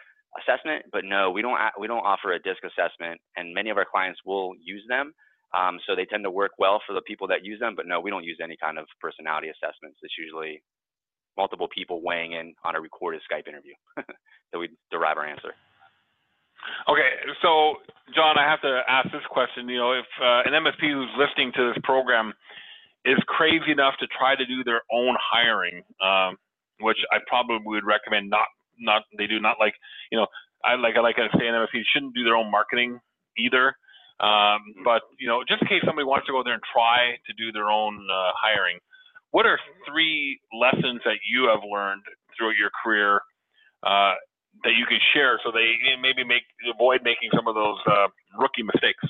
assessment, 0.41 0.85
but 0.91 1.05
no, 1.05 1.31
we 1.31 1.41
don't 1.41 1.57
we 1.79 1.87
don't 1.87 2.05
offer 2.05 2.33
a 2.33 2.39
DISC 2.39 2.61
assessment, 2.63 3.19
and 3.35 3.53
many 3.53 3.69
of 3.69 3.77
our 3.77 3.85
clients 3.85 4.19
will 4.25 4.53
use 4.61 4.83
them. 4.87 5.13
Um, 5.57 5.79
so 5.87 5.95
they 5.95 6.05
tend 6.05 6.23
to 6.23 6.31
work 6.31 6.51
well 6.59 6.79
for 6.85 6.93
the 6.93 7.01
people 7.01 7.27
that 7.27 7.43
use 7.43 7.59
them, 7.59 7.73
but 7.75 7.87
no, 7.87 7.99
we 7.99 8.11
don't 8.11 8.23
use 8.23 8.37
any 8.43 8.55
kind 8.61 8.77
of 8.77 8.85
personality 9.01 9.49
assessments. 9.49 9.97
It's 10.03 10.13
usually 10.17 10.61
multiple 11.37 11.67
people 11.73 12.03
weighing 12.03 12.33
in 12.33 12.53
on 12.63 12.75
a 12.75 12.81
recorded 12.81 13.21
Skype 13.25 13.47
interview 13.47 13.73
that 13.97 14.59
we 14.59 14.69
derive 14.91 15.17
our 15.17 15.25
answer. 15.25 15.53
Okay, 16.87 17.09
so 17.41 17.75
John, 18.15 18.37
I 18.37 18.49
have 18.49 18.61
to 18.61 18.81
ask 18.87 19.11
this 19.11 19.25
question. 19.29 19.69
You 19.69 19.77
know, 19.77 19.91
if 19.93 20.05
uh, 20.21 20.43
an 20.45 20.53
MSP 20.53 20.91
who's 20.91 21.11
listening 21.17 21.51
to 21.55 21.73
this 21.73 21.79
program 21.83 22.33
is 23.05 23.17
crazy 23.27 23.71
enough 23.71 23.95
to 23.99 24.07
try 24.07 24.35
to 24.35 24.45
do 24.45 24.63
their 24.63 24.81
own 24.91 25.15
hiring, 25.19 25.83
um, 26.01 26.37
which 26.81 26.97
I 27.11 27.17
probably 27.27 27.59
would 27.65 27.85
recommend 27.85 28.29
not 28.29 28.47
not 28.79 29.03
they 29.17 29.27
do 29.27 29.39
not 29.39 29.57
like 29.59 29.73
you 30.11 30.17
know 30.17 30.27
I 30.63 30.75
like 30.75 30.95
I 30.97 31.01
like 31.01 31.15
I 31.17 31.27
say 31.37 31.47
an 31.47 31.55
MSP 31.55 31.83
shouldn't 31.93 32.15
do 32.15 32.23
their 32.23 32.35
own 32.35 32.51
marketing 32.51 32.99
either. 33.37 33.75
Um, 34.19 34.75
but 34.83 35.03
you 35.17 35.27
know, 35.27 35.43
just 35.47 35.61
in 35.61 35.67
case 35.67 35.83
somebody 35.85 36.05
wants 36.05 36.27
to 36.27 36.33
go 36.33 36.43
there 36.43 36.53
and 36.53 36.63
try 36.73 37.15
to 37.27 37.33
do 37.39 37.51
their 37.51 37.69
own 37.69 37.95
uh, 38.11 38.31
hiring, 38.35 38.79
what 39.31 39.45
are 39.45 39.59
three 39.87 40.39
lessons 40.51 40.99
that 41.05 41.23
you 41.23 41.47
have 41.47 41.63
learned 41.63 42.03
throughout 42.35 42.55
your 42.59 42.71
career 42.83 43.21
uh, 43.83 44.15
that 44.63 44.73
you 44.77 44.85
can 44.85 44.99
share 45.13 45.39
so 45.43 45.51
they 45.51 45.75
maybe 46.01 46.23
make 46.23 46.43
avoid 46.73 47.01
making 47.03 47.29
some 47.35 47.47
of 47.47 47.55
those 47.55 47.79
uh, 47.87 48.07
rookie 48.37 48.63
mistakes? 48.63 49.03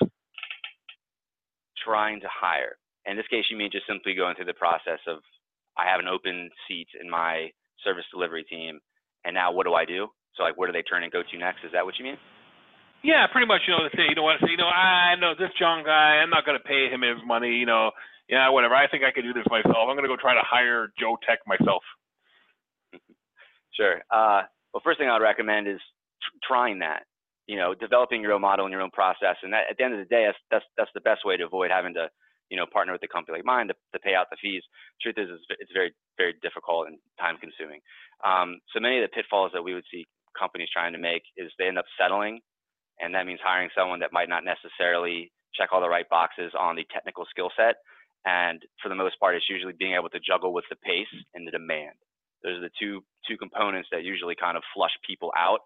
Trying 1.83 2.21
to 2.21 2.27
hire 2.29 2.77
in 3.09 3.17
this 3.17 3.27
case, 3.27 3.45
you 3.49 3.57
mean 3.57 3.71
just 3.71 3.87
simply 3.87 4.13
going 4.13 4.35
through 4.35 4.45
the 4.45 4.57
process 4.57 4.99
of 5.07 5.19
I 5.77 5.89
have 5.89 5.99
an 5.99 6.07
open 6.07 6.49
seat 6.67 6.87
in 6.99 7.09
my 7.09 7.49
service 7.83 8.05
delivery 8.13 8.43
team, 8.43 8.79
and 9.25 9.33
now 9.33 9.51
what 9.51 9.65
do 9.65 9.73
I 9.73 9.85
do? 9.85 10.07
So 10.35 10.43
like, 10.43 10.57
where 10.57 10.67
do 10.67 10.73
they 10.73 10.83
turn 10.83 11.03
and 11.03 11.11
go 11.11 11.23
to 11.23 11.37
next? 11.37 11.65
Is 11.65 11.71
that 11.73 11.85
what 11.85 11.97
you 11.97 12.05
mean? 12.05 12.17
Yeah, 13.03 13.25
pretty 13.31 13.47
much. 13.47 13.61
You 13.65 13.73
know, 13.73 13.83
they 13.87 13.95
say 13.97 14.05
you 14.09 14.15
don't 14.15 14.25
want 14.25 14.39
to 14.39 14.45
say, 14.45 14.51
you 14.51 14.57
know, 14.57 14.67
I 14.67 15.15
know 15.15 15.33
this 15.33 15.49
John 15.57 15.83
guy. 15.83 16.19
I'm 16.21 16.29
not 16.29 16.45
going 16.45 16.59
to 16.59 16.63
pay 16.63 16.91
him 16.91 17.01
his 17.01 17.17
money. 17.25 17.55
You 17.55 17.65
know, 17.65 17.91
yeah, 18.27 18.49
whatever. 18.49 18.75
I 18.75 18.87
think 18.87 19.03
I 19.03 19.11
can 19.11 19.23
do 19.23 19.33
this 19.33 19.47
myself. 19.49 19.87
I'm 19.87 19.95
going 19.95 20.03
to 20.03 20.11
go 20.11 20.19
try 20.19 20.35
to 20.35 20.45
hire 20.45 20.91
Joe 20.99 21.17
Tech 21.27 21.39
myself. 21.47 21.83
Sure. 23.77 24.01
Uh, 24.11 24.41
well, 24.73 24.81
first 24.83 24.99
thing 24.99 25.09
I 25.09 25.13
would 25.13 25.23
recommend 25.23 25.67
is 25.67 25.81
trying 26.43 26.79
that. 26.79 27.03
You 27.47 27.57
know, 27.57 27.73
developing 27.73 28.21
your 28.21 28.33
own 28.33 28.41
model 28.41 28.65
and 28.65 28.71
your 28.71 28.83
own 28.83 28.91
process. 28.91 29.37
And 29.41 29.51
that, 29.53 29.65
at 29.71 29.77
the 29.77 29.83
end 29.83 29.95
of 29.95 29.99
the 29.99 30.05
day, 30.05 30.29
that's, 30.29 30.37
that's 30.51 30.65
that's 30.77 30.93
the 30.93 31.01
best 31.01 31.25
way 31.25 31.35
to 31.35 31.45
avoid 31.49 31.71
having 31.71 31.95
to, 31.95 32.05
you 32.51 32.57
know, 32.57 32.67
partner 32.71 32.93
with 32.93 33.01
a 33.01 33.07
company 33.07 33.39
like 33.39 33.45
mine 33.45 33.67
to, 33.69 33.73
to 33.93 33.99
pay 33.99 34.13
out 34.13 34.27
the 34.29 34.37
fees. 34.39 34.61
Truth 35.01 35.17
is, 35.17 35.29
it's 35.57 35.73
very 35.73 35.91
very 36.17 36.35
difficult 36.43 36.85
and 36.87 36.99
time 37.19 37.37
consuming. 37.41 37.81
Um, 38.23 38.61
so 38.69 38.79
many 38.79 39.01
of 39.01 39.03
the 39.03 39.15
pitfalls 39.15 39.49
that 39.53 39.63
we 39.63 39.73
would 39.73 39.89
see 39.89 40.05
companies 40.37 40.69
trying 40.71 40.93
to 40.93 40.99
make 40.99 41.23
is 41.37 41.49
they 41.57 41.65
end 41.65 41.79
up 41.79 41.89
settling, 41.97 42.39
and 43.01 43.15
that 43.15 43.25
means 43.25 43.39
hiring 43.41 43.73
someone 43.73 43.99
that 44.01 44.13
might 44.13 44.29
not 44.29 44.45
necessarily 44.45 45.31
check 45.57 45.69
all 45.71 45.81
the 45.81 45.89
right 45.89 46.07
boxes 46.07 46.53
on 46.53 46.75
the 46.75 46.85
technical 46.93 47.25
skill 47.31 47.49
set. 47.57 47.77
And 48.25 48.61
for 48.83 48.89
the 48.89 48.95
most 48.95 49.19
part, 49.19 49.33
it's 49.33 49.49
usually 49.49 49.73
being 49.73 49.95
able 49.97 50.09
to 50.09 50.19
juggle 50.19 50.53
with 50.53 50.65
the 50.69 50.75
pace 50.85 51.09
and 51.33 51.47
the 51.47 51.51
demand. 51.51 51.97
Those 52.43 52.57
are 52.57 52.61
the 52.61 52.75
two 52.79 53.01
two 53.27 53.37
components 53.37 53.89
that 53.91 54.03
usually 54.03 54.35
kind 54.35 54.57
of 54.57 54.63
flush 54.73 54.93
people 55.05 55.31
out, 55.37 55.59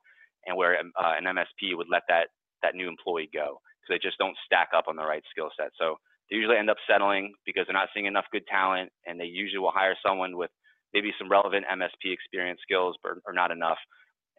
and 0.46 0.58
where 0.58 0.78
uh, 0.78 1.14
an 1.18 1.26
MSP 1.26 1.76
would 1.78 1.88
let 1.90 2.04
that 2.10 2.28
that 2.62 2.76
new 2.76 2.88
employee 2.88 3.30
go 3.34 3.60
because 3.82 3.90
they 3.90 4.08
just 4.08 4.18
don't 4.18 4.38
stack 4.46 4.70
up 4.76 4.86
on 4.88 4.96
the 4.96 5.04
right 5.06 5.24
skill 5.30 5.50
set. 5.58 5.72
So 5.78 5.98
they 6.30 6.38
usually 6.38 6.58
end 6.58 6.70
up 6.70 6.78
settling 6.90 7.34
because 7.46 7.66
they're 7.68 7.78
not 7.78 7.90
seeing 7.94 8.06
enough 8.06 8.26
good 8.32 8.48
talent, 8.48 8.90
and 9.06 9.20
they 9.20 9.26
usually 9.26 9.60
will 9.60 9.76
hire 9.76 9.96
someone 10.06 10.38
with 10.38 10.52
maybe 10.94 11.12
some 11.18 11.30
relevant 11.30 11.66
MSP 11.72 12.14
experience 12.14 12.60
skills, 12.62 12.96
but 13.04 13.14
are 13.28 13.34
not 13.34 13.52
enough. 13.52 13.80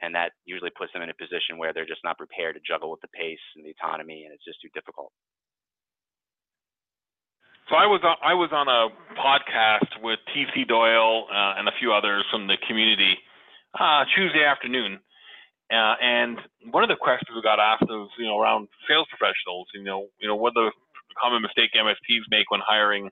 And 0.03 0.15
that 0.15 0.33
usually 0.45 0.73
puts 0.77 0.93
them 0.93 1.03
in 1.03 1.11
a 1.11 1.15
position 1.21 1.59
where 1.59 1.73
they're 1.73 1.87
just 1.87 2.03
not 2.03 2.19
prepared 2.19 2.57
to 2.57 2.61
juggle 2.67 2.91
with 2.91 3.01
the 3.01 3.13
pace 3.15 3.43
and 3.57 3.65
the 3.65 3.75
autonomy, 3.79 4.25
and 4.25 4.35
it's 4.35 4.45
just 4.45 4.61
too 4.61 4.69
difficult. 4.75 5.13
So 7.69 7.77
I 7.77 7.87
was 7.87 8.01
on, 8.05 8.17
I 8.21 8.35
was 8.35 8.51
on 8.53 8.69
a 8.69 8.93
podcast 9.17 10.03
with 10.03 10.19
TC 10.37 10.69
Doyle 10.69 11.27
uh, 11.33 11.55
and 11.57 11.69
a 11.69 11.73
few 11.81 11.93
others 11.93 12.25
from 12.31 12.47
the 12.47 12.57
community 12.69 13.17
uh, 13.79 14.05
Tuesday 14.15 14.45
afternoon, 14.45 15.01
uh, 15.73 15.95
and 16.01 16.39
one 16.71 16.83
of 16.83 16.91
the 16.91 16.97
questions 17.01 17.35
we 17.35 17.41
got 17.41 17.59
asked 17.59 17.89
was 17.89 18.11
you 18.19 18.27
know 18.27 18.39
around 18.39 18.69
sales 18.87 19.07
professionals. 19.09 19.67
You 19.73 19.83
know 19.83 20.09
you 20.21 20.29
know 20.29 20.37
what 20.37 20.53
the 20.53 20.71
common 21.21 21.41
mistake 21.41 21.71
MSPs 21.75 22.29
make 22.31 22.51
when 22.51 22.61
hiring 22.61 23.09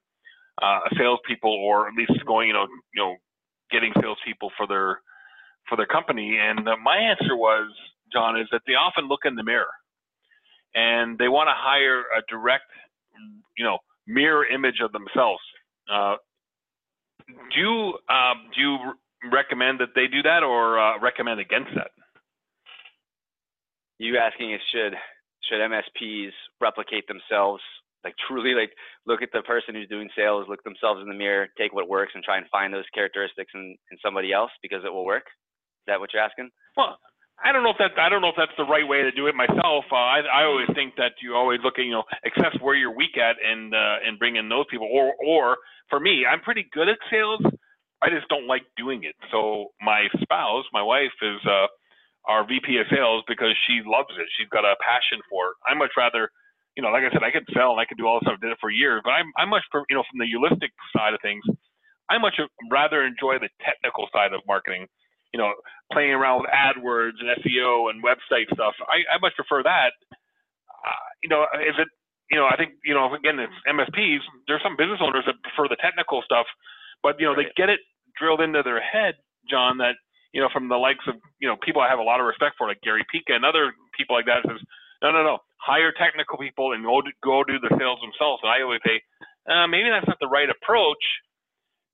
uh, 0.61 0.81
salespeople, 0.99 1.51
or 1.51 1.89
at 1.89 1.95
least 1.95 2.13
going 2.27 2.49
you 2.49 2.55
know 2.55 2.67
you 2.95 3.03
know 3.03 3.17
getting 3.71 3.93
salespeople 4.03 4.53
for 4.57 4.67
their 4.67 5.01
for 5.69 5.77
their 5.77 5.87
company. 5.87 6.37
And 6.39 6.69
uh, 6.69 6.77
my 6.77 6.99
answer 6.99 7.37
was, 7.37 7.73
John, 8.13 8.39
is 8.39 8.49
that 8.53 8.63
they 8.67 8.75
often 8.75 9.09
look 9.09 9.21
in 9.25 9.35
the 9.35 9.45
mirror 9.45 9.73
and 10.75 11.19
they 11.19 11.29
want 11.29 11.49
to 11.49 11.55
hire 11.57 12.01
a 12.17 12.21
direct, 12.29 12.69
you 13.57 13.65
know, 13.65 13.79
mirror 14.07 14.47
image 14.47 14.81
of 14.83 14.93
themselves. 14.93 15.43
Uh, 15.91 16.17
do 17.29 17.61
you 17.61 17.99
um, 18.09 18.51
do 18.55 18.61
you 18.61 18.79
recommend 19.33 19.81
that 19.81 19.95
they 19.95 20.07
do 20.07 20.23
that, 20.23 20.43
or 20.43 20.79
uh, 20.79 20.99
recommend 21.01 21.41
against 21.41 21.71
that? 21.75 21.91
You 23.99 24.19
asking 24.19 24.53
is 24.53 24.61
should 24.73 24.95
should 25.49 25.61
MSPs 25.61 26.31
replicate 26.61 27.07
themselves, 27.07 27.63
like 28.05 28.15
truly, 28.27 28.55
like 28.55 28.73
look 29.07 29.23
at 29.23 29.31
the 29.33 29.43
person 29.43 29.75
who's 29.75 29.89
doing 29.89 30.09
sales, 30.17 30.47
look 30.49 30.63
themselves 30.65 31.01
in 31.03 31.09
the 31.09 31.15
mirror, 31.15 31.49
take 31.59 31.73
what 31.73 31.89
works, 31.89 32.13
and 32.15 32.25
try 32.25 32.37
and 32.37 32.47
find 32.51 32.73
those 32.73 32.89
characteristics 32.95 33.53
in, 33.55 33.77
in 33.91 33.99
somebody 34.05 34.33
else 34.33 34.51
because 34.63 34.83
it 34.85 34.93
will 34.93 35.05
work. 35.05 35.25
Is 35.27 35.87
that 35.87 36.01
what 36.01 36.13
you're 36.13 36.23
asking? 36.23 36.51
Well, 36.77 36.99
I 37.45 37.53
don't 37.53 37.63
know 37.63 37.71
if 37.71 37.79
that 37.79 37.99
I 37.99 38.09
don't 38.09 38.23
know 38.23 38.31
if 38.31 38.39
that's 38.39 38.55
the 38.57 38.65
right 38.65 38.87
way 38.87 39.03
to 39.03 39.11
do 39.11 39.27
it 39.27 39.35
myself. 39.35 39.85
Uh, 39.91 39.97
I 39.97 40.23
I 40.23 40.45
always 40.45 40.69
think 40.75 40.95
that 40.97 41.19
you 41.23 41.35
always 41.35 41.61
look 41.65 41.79
at 41.79 41.85
you 41.85 41.93
know 41.93 42.05
access 42.25 42.55
where 42.61 42.75
you're 42.75 42.95
weak 42.95 43.19
at 43.19 43.37
and 43.43 43.75
uh, 43.75 43.97
and 44.07 44.19
bring 44.19 44.37
in 44.37 44.49
those 44.49 44.67
people. 44.71 44.89
Or 44.91 45.15
or 45.19 45.57
for 45.91 45.99
me, 45.99 46.25
I'm 46.27 46.41
pretty 46.41 46.69
good 46.73 46.89
at 46.89 46.99
sales. 47.11 47.43
I 48.03 48.11
just 48.11 48.29
don't 48.29 48.47
like 48.47 48.63
doing 48.77 49.05
it. 49.05 49.15
So 49.31 49.75
my 49.81 50.07
spouse, 50.23 50.65
my 50.73 50.83
wife, 50.83 51.15
is 51.23 51.39
uh, 51.47 51.67
our 52.27 52.47
VP 52.47 52.79
of 52.79 52.87
sales 52.91 53.23
because 53.29 53.55
she 53.67 53.83
loves 53.87 54.11
it. 54.19 54.27
She's 54.39 54.51
got 54.51 54.65
a 54.65 54.75
passion 54.83 55.23
for 55.31 55.51
it. 55.51 55.57
I 55.67 55.75
much 55.75 55.91
rather, 55.97 56.31
you 56.77 56.83
know, 56.83 56.91
like 56.91 57.07
I 57.07 57.11
said, 57.15 57.23
I 57.23 57.31
could 57.31 57.47
sell 57.55 57.71
and 57.71 57.81
I 57.81 57.87
could 57.87 57.99
do 57.99 58.07
all 58.07 58.19
this 58.19 58.27
stuff. 58.27 58.39
I 58.43 58.47
did 58.47 58.53
it 58.55 58.63
for 58.63 58.71
years, 58.71 59.03
but 59.05 59.15
I'm 59.15 59.31
I 59.39 59.47
much 59.47 59.63
you 59.91 59.97
know 59.99 60.07
from 60.07 60.23
the 60.23 60.31
Ulistic 60.31 60.71
side 60.95 61.15
of 61.15 61.21
things, 61.23 61.43
I 62.11 62.19
much 62.19 62.39
rather 62.71 63.03
enjoy 63.03 63.39
the 63.43 63.51
technical 63.63 64.07
side 64.15 64.33
of 64.33 64.43
marketing 64.47 64.87
you 65.33 65.41
know, 65.41 65.53
playing 65.93 66.13
around 66.13 66.43
with 66.43 66.51
AdWords 66.53 67.21
and 67.21 67.33
SEO 67.41 67.91
and 67.91 68.05
website 68.05 68.49
stuff. 68.53 68.75
I, 68.85 69.05
I 69.09 69.19
much 69.21 69.35
prefer 69.37 69.63
that. 69.63 69.93
Uh, 70.13 71.05
you 71.23 71.29
know, 71.29 71.47
if 71.55 71.77
it, 71.79 71.89
you 72.31 72.39
know, 72.39 72.47
I 72.47 72.57
think, 72.57 72.77
you 72.85 72.95
know, 72.95 73.13
again, 73.13 73.39
it's 73.39 73.53
MSPs. 73.69 74.25
There's 74.47 74.63
some 74.63 74.77
business 74.77 75.01
owners 75.01 75.25
that 75.27 75.41
prefer 75.43 75.69
the 75.69 75.81
technical 75.81 76.23
stuff, 76.25 76.47
but 77.03 77.21
you 77.21 77.27
know, 77.27 77.35
right. 77.35 77.49
they 77.49 77.61
get 77.61 77.69
it 77.69 77.81
drilled 78.19 78.41
into 78.41 78.63
their 78.63 78.81
head, 78.81 79.15
John, 79.49 79.79
that 79.79 79.97
you 80.33 80.41
know, 80.41 80.49
from 80.53 80.69
the 80.69 80.81
likes 80.81 81.05
of 81.09 81.17
you 81.41 81.49
know 81.49 81.57
people 81.61 81.83
I 81.83 81.89
have 81.89 82.01
a 82.01 82.09
lot 82.09 82.21
of 82.21 82.27
respect 82.27 82.57
for, 82.57 82.69
like 82.69 82.81
Gary 82.81 83.05
Pica 83.13 83.37
and 83.37 83.45
other 83.45 83.73
people 83.97 84.17
like 84.17 84.27
that, 84.27 84.49
says, 84.49 84.61
no, 85.03 85.13
no, 85.13 85.23
no, 85.23 85.39
hire 85.61 85.93
technical 85.93 86.39
people 86.39 86.73
and 86.73 86.85
go 86.85 87.03
do, 87.03 87.13
go 87.23 87.45
do 87.45 87.61
the 87.61 87.75
sales 87.77 88.01
themselves. 88.01 88.41
And 88.43 88.51
I 88.51 88.63
always 88.63 88.81
say, 88.87 89.03
uh, 89.51 89.67
maybe 89.67 89.91
that's 89.91 90.09
not 90.09 90.21
the 90.21 90.31
right 90.31 90.49
approach 90.49 91.03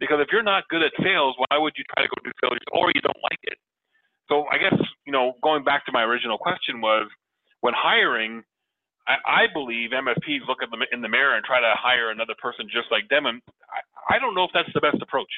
because 0.00 0.18
if 0.20 0.28
you're 0.32 0.46
not 0.46 0.68
good 0.68 0.82
at 0.82 0.92
sales, 1.02 1.34
why 1.38 1.58
would 1.58 1.74
you 1.76 1.84
try 1.94 2.02
to 2.02 2.08
go 2.08 2.18
do 2.22 2.30
sales 2.40 2.58
or 2.72 2.90
you 2.94 3.02
don't 3.02 3.22
like 3.22 3.40
it? 3.42 3.58
So 4.28 4.44
I 4.52 4.58
guess, 4.58 4.76
you 5.06 5.12
know, 5.12 5.34
going 5.42 5.64
back 5.64 5.86
to 5.86 5.92
my 5.92 6.02
original 6.02 6.38
question 6.38 6.80
was 6.80 7.08
when 7.60 7.74
hiring, 7.76 8.42
I, 9.06 9.16
I 9.26 9.42
believe 9.52 9.90
MSPs 9.90 10.46
look 10.46 10.62
at 10.62 10.70
them 10.70 10.80
in 10.92 11.00
the 11.00 11.08
mirror 11.08 11.34
and 11.34 11.44
try 11.44 11.60
to 11.60 11.72
hire 11.74 12.10
another 12.10 12.34
person 12.40 12.68
just 12.70 12.92
like 12.92 13.08
them. 13.08 13.26
And 13.26 13.40
I, 13.66 14.16
I 14.16 14.18
don't 14.18 14.34
know 14.34 14.44
if 14.44 14.50
that's 14.52 14.72
the 14.74 14.84
best 14.84 15.02
approach. 15.02 15.32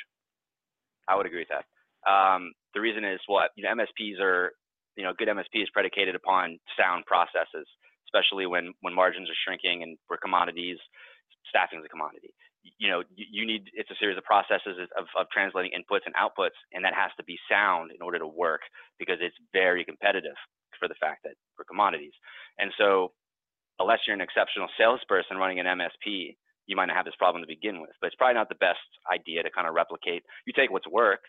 I 1.08 1.16
would 1.16 1.26
agree 1.26 1.46
with 1.46 1.54
that. 1.54 1.66
Um, 2.04 2.52
the 2.74 2.80
reason 2.80 3.04
is, 3.04 3.20
what 3.26 3.50
you 3.56 3.64
know, 3.64 3.74
MSPs 3.74 4.20
are, 4.20 4.52
you 4.96 5.04
know, 5.04 5.12
good 5.16 5.28
MSP 5.28 5.62
is 5.62 5.70
predicated 5.72 6.14
upon 6.14 6.58
sound 6.76 7.04
processes, 7.06 7.66
especially 8.08 8.46
when, 8.46 8.72
when 8.80 8.94
margins 8.94 9.28
are 9.28 9.40
shrinking 9.46 9.82
and 9.82 9.98
for 10.08 10.16
commodities, 10.16 10.78
staffing 11.48 11.78
is 11.78 11.84
a 11.84 11.88
commodity 11.88 12.34
you 12.62 12.88
know 12.90 13.02
you 13.14 13.46
need 13.46 13.70
it's 13.72 13.90
a 13.90 13.98
series 13.98 14.18
of 14.18 14.24
processes 14.24 14.76
of, 14.96 15.06
of 15.16 15.26
translating 15.32 15.72
inputs 15.72 16.04
and 16.04 16.14
outputs 16.14 16.56
and 16.72 16.84
that 16.84 16.94
has 16.94 17.10
to 17.16 17.24
be 17.24 17.38
sound 17.48 17.90
in 17.92 18.02
order 18.02 18.18
to 18.18 18.26
work 18.26 18.60
because 18.98 19.16
it's 19.20 19.36
very 19.52 19.84
competitive 19.84 20.36
for 20.78 20.88
the 20.88 20.98
fact 21.00 21.22
that 21.24 21.34
for 21.56 21.64
commodities. 21.64 22.12
And 22.58 22.72
so 22.78 23.12
unless 23.78 24.00
you're 24.06 24.16
an 24.16 24.20
exceptional 24.20 24.68
salesperson 24.76 25.36
running 25.36 25.60
an 25.60 25.66
msp 25.66 26.36
you 26.66 26.76
might 26.76 26.86
not 26.86 26.96
have 26.96 27.04
this 27.04 27.16
problem 27.18 27.42
to 27.42 27.48
begin 27.48 27.80
with 27.80 27.96
but 28.00 28.08
it's 28.08 28.16
probably 28.16 28.34
not 28.34 28.48
the 28.48 28.60
best 28.60 28.84
idea 29.12 29.42
to 29.42 29.50
kind 29.50 29.68
of 29.68 29.74
replicate. 29.74 30.22
You 30.46 30.52
take 30.52 30.70
what's 30.70 30.88
worked 30.88 31.26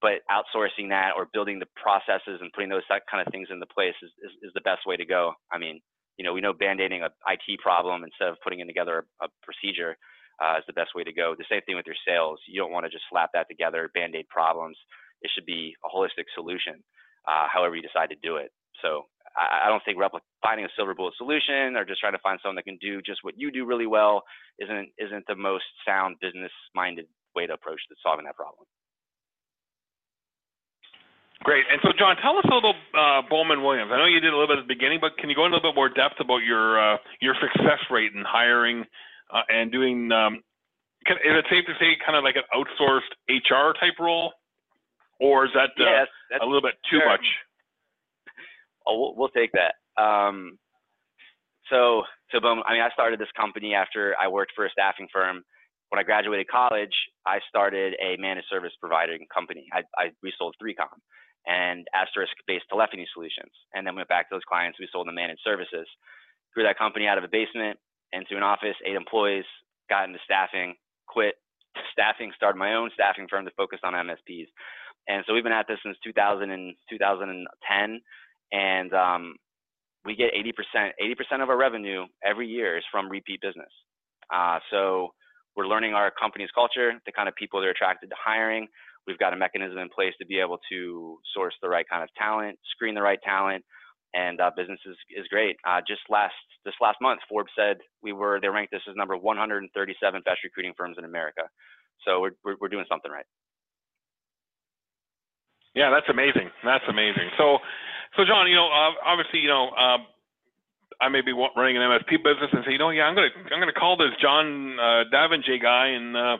but 0.00 0.26
outsourcing 0.30 0.90
that 0.90 1.14
or 1.16 1.28
building 1.32 1.58
the 1.58 1.70
processes 1.78 2.42
and 2.42 2.52
putting 2.52 2.70
those 2.70 2.82
kind 2.90 3.24
of 3.24 3.30
things 3.30 3.48
into 3.50 3.66
place 3.66 3.94
is, 4.02 4.10
is, 4.18 4.50
is 4.50 4.52
the 4.54 4.66
best 4.66 4.82
way 4.86 4.96
to 4.96 5.06
go. 5.06 5.34
I 5.50 5.58
mean 5.58 5.80
you 6.18 6.24
know 6.24 6.32
we 6.32 6.40
know 6.40 6.52
band-aiding 6.52 7.02
a 7.02 7.10
it 7.26 7.60
problem 7.60 8.04
instead 8.04 8.28
of 8.28 8.36
putting 8.44 8.60
in 8.60 8.66
together 8.66 9.04
a, 9.20 9.26
a 9.26 9.28
procedure 9.42 9.96
uh, 10.42 10.58
is 10.58 10.64
the 10.66 10.72
best 10.72 10.94
way 10.94 11.04
to 11.04 11.12
go. 11.12 11.34
The 11.38 11.44
same 11.48 11.62
thing 11.62 11.76
with 11.76 11.86
your 11.86 11.98
sales. 12.06 12.40
You 12.48 12.60
don't 12.60 12.72
want 12.72 12.84
to 12.84 12.90
just 12.90 13.04
slap 13.10 13.30
that 13.34 13.48
together, 13.48 13.90
band 13.94 14.16
aid 14.16 14.28
problems. 14.28 14.76
It 15.22 15.30
should 15.34 15.46
be 15.46 15.76
a 15.84 15.88
holistic 15.88 16.26
solution, 16.34 16.82
uh, 17.28 17.46
however 17.52 17.76
you 17.76 17.82
decide 17.82 18.10
to 18.10 18.18
do 18.22 18.36
it. 18.36 18.50
So 18.82 19.06
I, 19.38 19.66
I 19.66 19.68
don't 19.68 19.82
think 19.84 19.98
repli- 19.98 20.26
finding 20.42 20.66
a 20.66 20.72
silver 20.74 20.94
bullet 20.94 21.14
solution 21.16 21.76
or 21.76 21.84
just 21.84 22.00
trying 22.00 22.18
to 22.18 22.24
find 22.26 22.40
someone 22.42 22.56
that 22.56 22.66
can 22.66 22.78
do 22.82 23.00
just 23.02 23.22
what 23.22 23.38
you 23.38 23.52
do 23.52 23.64
really 23.64 23.86
well 23.86 24.24
isn't 24.58 24.90
isn't 24.98 25.24
the 25.28 25.36
most 25.36 25.64
sound 25.86 26.16
business 26.20 26.52
minded 26.74 27.06
way 27.36 27.46
to 27.46 27.54
approach 27.54 27.80
solving 28.02 28.26
that 28.26 28.36
problem. 28.36 28.66
Great. 31.42 31.64
And 31.70 31.80
so, 31.82 31.90
John, 31.98 32.14
tell 32.22 32.38
us 32.38 32.46
a 32.46 32.54
little 32.54 32.74
uh, 32.94 33.22
Bowman 33.28 33.64
Williams. 33.64 33.90
I 33.92 33.98
know 33.98 34.06
you 34.06 34.20
did 34.20 34.30
a 34.32 34.36
little 34.38 34.46
bit 34.46 34.62
at 34.62 34.68
the 34.68 34.74
beginning, 34.74 34.98
but 35.00 35.18
can 35.18 35.28
you 35.28 35.34
go 35.34 35.44
in 35.44 35.50
a 35.50 35.56
little 35.56 35.72
bit 35.72 35.74
more 35.74 35.88
depth 35.88 36.20
about 36.20 36.46
your 36.46 36.78
uh, 36.78 36.96
your 37.20 37.34
success 37.34 37.82
rate 37.90 38.12
in 38.14 38.22
hiring 38.22 38.86
uh, 39.32 39.42
and 39.48 39.72
doing. 39.72 40.12
Um, 40.12 40.42
can, 41.06 41.16
is 41.16 41.34
it 41.34 41.46
safe 41.50 41.66
to 41.66 41.74
say 41.80 41.96
kind 42.04 42.16
of 42.16 42.22
like 42.22 42.36
an 42.36 42.46
outsourced 42.54 43.10
HR 43.28 43.72
type 43.78 43.98
role, 43.98 44.32
or 45.18 45.46
is 45.46 45.50
that 45.54 45.70
uh, 45.80 45.84
yeah, 45.84 45.98
that's, 46.00 46.10
that's, 46.30 46.42
a 46.42 46.46
little 46.46 46.62
bit 46.62 46.74
too 46.90 46.98
sure. 46.98 47.08
much? 47.08 47.26
Oh, 48.84 48.98
we'll, 48.98 49.14
we'll 49.14 49.28
take 49.28 49.52
that. 49.52 49.78
Um, 49.94 50.58
so, 51.70 52.02
so 52.32 52.40
boom. 52.40 52.66
I 52.66 52.72
mean, 52.72 52.82
I 52.82 52.90
started 52.90 53.20
this 53.20 53.30
company 53.38 53.74
after 53.74 54.16
I 54.20 54.26
worked 54.26 54.50
for 54.56 54.66
a 54.66 54.70
staffing 54.70 55.06
firm. 55.12 55.44
When 55.90 56.00
I 56.00 56.02
graduated 56.02 56.48
college, 56.48 56.90
I 57.24 57.38
started 57.48 57.94
a 58.02 58.16
managed 58.18 58.48
service 58.50 58.72
providing 58.80 59.26
company. 59.32 59.66
I, 59.72 59.86
I 59.96 60.10
we 60.20 60.32
sold 60.36 60.56
3Com 60.58 60.98
and 61.46 61.86
asterisk-based 61.94 62.64
telephony 62.70 63.06
solutions, 63.14 63.54
and 63.74 63.86
then 63.86 63.94
went 63.94 64.08
back 64.08 64.28
to 64.30 64.34
those 64.34 64.46
clients. 64.48 64.78
We 64.78 64.88
sold 64.90 65.06
them 65.06 65.14
managed 65.14 65.42
services. 65.44 65.86
Grew 66.54 66.64
that 66.64 66.78
company 66.78 67.06
out 67.06 67.18
of 67.18 67.24
a 67.24 67.28
basement, 67.28 67.78
into 68.12 68.36
an 68.36 68.42
office, 68.42 68.76
eight 68.86 68.96
employees, 68.96 69.44
got 69.88 70.06
into 70.06 70.18
staffing, 70.24 70.74
quit 71.06 71.34
staffing, 71.92 72.32
started 72.36 72.58
my 72.58 72.74
own 72.74 72.90
staffing 72.94 73.26
firm 73.28 73.44
to 73.44 73.50
focus 73.56 73.80
on 73.82 73.94
MSPs. 73.94 74.48
And 75.08 75.24
so 75.26 75.34
we've 75.34 75.42
been 75.42 75.52
at 75.52 75.66
this 75.66 75.78
since 75.84 75.96
2000 76.04 76.50
and 76.50 76.74
2010, 76.90 78.00
and 78.52 78.94
um, 78.94 79.36
we 80.04 80.14
get 80.14 80.30
80%. 80.34 80.90
80% 81.00 81.42
of 81.42 81.50
our 81.50 81.56
revenue 81.56 82.04
every 82.24 82.46
year 82.46 82.78
is 82.78 82.84
from 82.90 83.08
repeat 83.08 83.40
business. 83.40 83.70
Uh, 84.32 84.58
so 84.70 85.10
we're 85.56 85.66
learning 85.66 85.94
our 85.94 86.10
company's 86.10 86.50
culture, 86.54 86.92
the 87.04 87.12
kind 87.12 87.28
of 87.28 87.34
people 87.34 87.60
they're 87.60 87.70
attracted 87.70 88.10
to 88.10 88.16
hiring. 88.22 88.68
We've 89.06 89.18
got 89.18 89.32
a 89.32 89.36
mechanism 89.36 89.78
in 89.78 89.88
place 89.88 90.14
to 90.20 90.26
be 90.26 90.38
able 90.38 90.58
to 90.70 91.18
source 91.34 91.54
the 91.60 91.68
right 91.68 91.86
kind 91.88 92.02
of 92.02 92.08
talent, 92.16 92.58
screen 92.70 92.94
the 92.94 93.02
right 93.02 93.18
talent, 93.24 93.64
and 94.14 94.40
uh, 94.40 94.50
business 94.56 94.80
is, 94.86 94.96
is 95.16 95.26
great. 95.28 95.56
Uh, 95.66 95.80
just 95.86 96.02
last 96.08 96.34
this 96.64 96.74
last 96.80 96.98
month, 97.00 97.20
Forbes 97.28 97.50
said 97.56 97.78
we 98.02 98.12
were 98.12 98.38
they 98.40 98.48
ranked 98.48 98.74
us 98.74 98.82
as 98.88 98.96
number 98.96 99.16
137 99.16 100.22
best 100.24 100.44
recruiting 100.44 100.72
firms 100.76 100.96
in 100.98 101.04
America. 101.04 101.42
So 102.04 102.20
we're 102.20 102.36
we're, 102.44 102.56
we're 102.60 102.68
doing 102.68 102.86
something 102.88 103.10
right. 103.10 103.26
Yeah, 105.74 105.90
that's 105.90 106.08
amazing. 106.08 106.50
That's 106.64 106.84
amazing. 106.88 107.32
So, 107.38 107.58
so 108.16 108.24
John, 108.28 108.46
you 108.48 108.56
know, 108.56 108.68
uh, 108.68 108.92
obviously, 109.08 109.40
you 109.40 109.48
know, 109.48 109.70
um, 109.72 110.04
I 111.00 111.08
may 111.08 111.22
be 111.22 111.32
running 111.32 111.76
an 111.76 111.82
MSP 111.82 112.20
business 112.20 112.52
and 112.52 112.62
say, 112.66 112.72
you 112.72 112.78
know, 112.78 112.90
yeah, 112.90 113.04
I'm 113.04 113.14
gonna 113.14 113.32
I'm 113.50 113.60
gonna 113.60 113.72
call 113.72 113.96
this 113.96 114.12
John 114.20 114.76
uh, 114.78 115.08
Davenjay 115.08 115.60
guy 115.62 115.88
and 115.96 116.16
uh, 116.16 116.36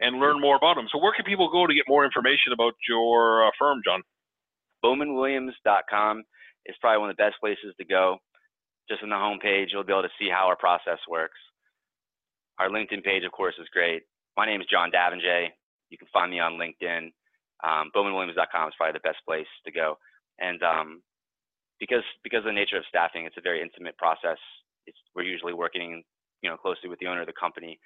and 0.00 0.18
learn 0.18 0.40
more 0.40 0.56
about 0.56 0.78
him. 0.78 0.88
So, 0.90 0.98
where 0.98 1.12
can 1.12 1.24
people 1.24 1.52
go 1.52 1.66
to 1.66 1.74
get 1.74 1.84
more 1.86 2.04
information 2.04 2.52
about 2.52 2.72
your 2.88 3.46
uh, 3.46 3.50
firm, 3.58 3.80
John? 3.84 4.02
BowmanWilliams.com 4.84 6.24
is 6.66 6.76
probably 6.80 7.00
one 7.00 7.10
of 7.10 7.16
the 7.16 7.22
best 7.22 7.36
places 7.40 7.74
to 7.78 7.84
go. 7.84 8.18
Just 8.88 9.02
on 9.02 9.10
the 9.10 9.16
homepage, 9.16 9.68
you'll 9.70 9.84
be 9.84 9.92
able 9.92 10.02
to 10.02 10.18
see 10.18 10.28
how 10.30 10.46
our 10.46 10.56
process 10.56 10.98
works. 11.08 11.38
Our 12.58 12.68
LinkedIn 12.68 13.04
page, 13.04 13.24
of 13.24 13.32
course, 13.32 13.54
is 13.60 13.68
great. 13.72 14.02
My 14.36 14.46
name 14.46 14.60
is 14.60 14.66
John 14.70 14.90
Davenjay. 14.90 15.48
You 15.90 15.98
can 15.98 16.08
find 16.12 16.30
me 16.30 16.40
on 16.40 16.54
LinkedIn. 16.54 17.12
Um, 17.64 17.90
BowmanWilliams.com 17.94 18.68
is 18.68 18.74
probably 18.76 18.92
the 18.92 19.08
best 19.08 19.18
place 19.26 19.46
to 19.64 19.72
go. 19.72 19.98
And 20.40 20.62
um, 20.62 21.02
because 21.78 22.04
because 22.22 22.38
of 22.38 22.44
the 22.44 22.52
nature 22.52 22.76
of 22.76 22.84
staffing, 22.88 23.26
it's 23.26 23.36
a 23.36 23.42
very 23.42 23.60
intimate 23.60 23.96
process. 23.98 24.38
It's, 24.86 24.98
we're 25.14 25.22
usually 25.22 25.52
working, 25.52 26.02
you 26.42 26.50
know, 26.50 26.56
closely 26.56 26.88
with 26.88 26.98
the 26.98 27.06
owner 27.06 27.20
of 27.20 27.26
the 27.26 27.38
company, 27.38 27.78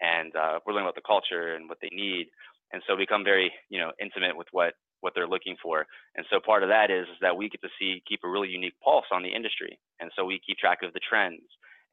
and 0.00 0.34
uh, 0.36 0.58
we're 0.64 0.72
learning 0.72 0.88
about 0.88 0.94
the 0.94 1.06
culture 1.06 1.54
and 1.54 1.68
what 1.68 1.78
they 1.80 1.90
need, 1.92 2.28
and 2.72 2.82
so 2.86 2.96
become 2.96 3.24
very, 3.24 3.52
you 3.68 3.78
know, 3.78 3.92
intimate 4.00 4.36
with 4.36 4.48
what 4.52 4.74
what 5.04 5.12
they're 5.14 5.28
looking 5.28 5.54
for. 5.62 5.84
And 6.16 6.24
so 6.32 6.40
part 6.40 6.62
of 6.64 6.70
that 6.70 6.90
is, 6.90 7.04
is 7.12 7.20
that 7.20 7.36
we 7.36 7.50
get 7.50 7.60
to 7.60 7.68
see 7.78 8.02
keep 8.08 8.20
a 8.24 8.28
really 8.28 8.48
unique 8.48 8.74
pulse 8.82 9.04
on 9.12 9.22
the 9.22 9.28
industry, 9.28 9.78
and 10.00 10.10
so 10.16 10.24
we 10.24 10.40
keep 10.40 10.56
track 10.56 10.80
of 10.82 10.92
the 10.94 11.04
trends 11.06 11.44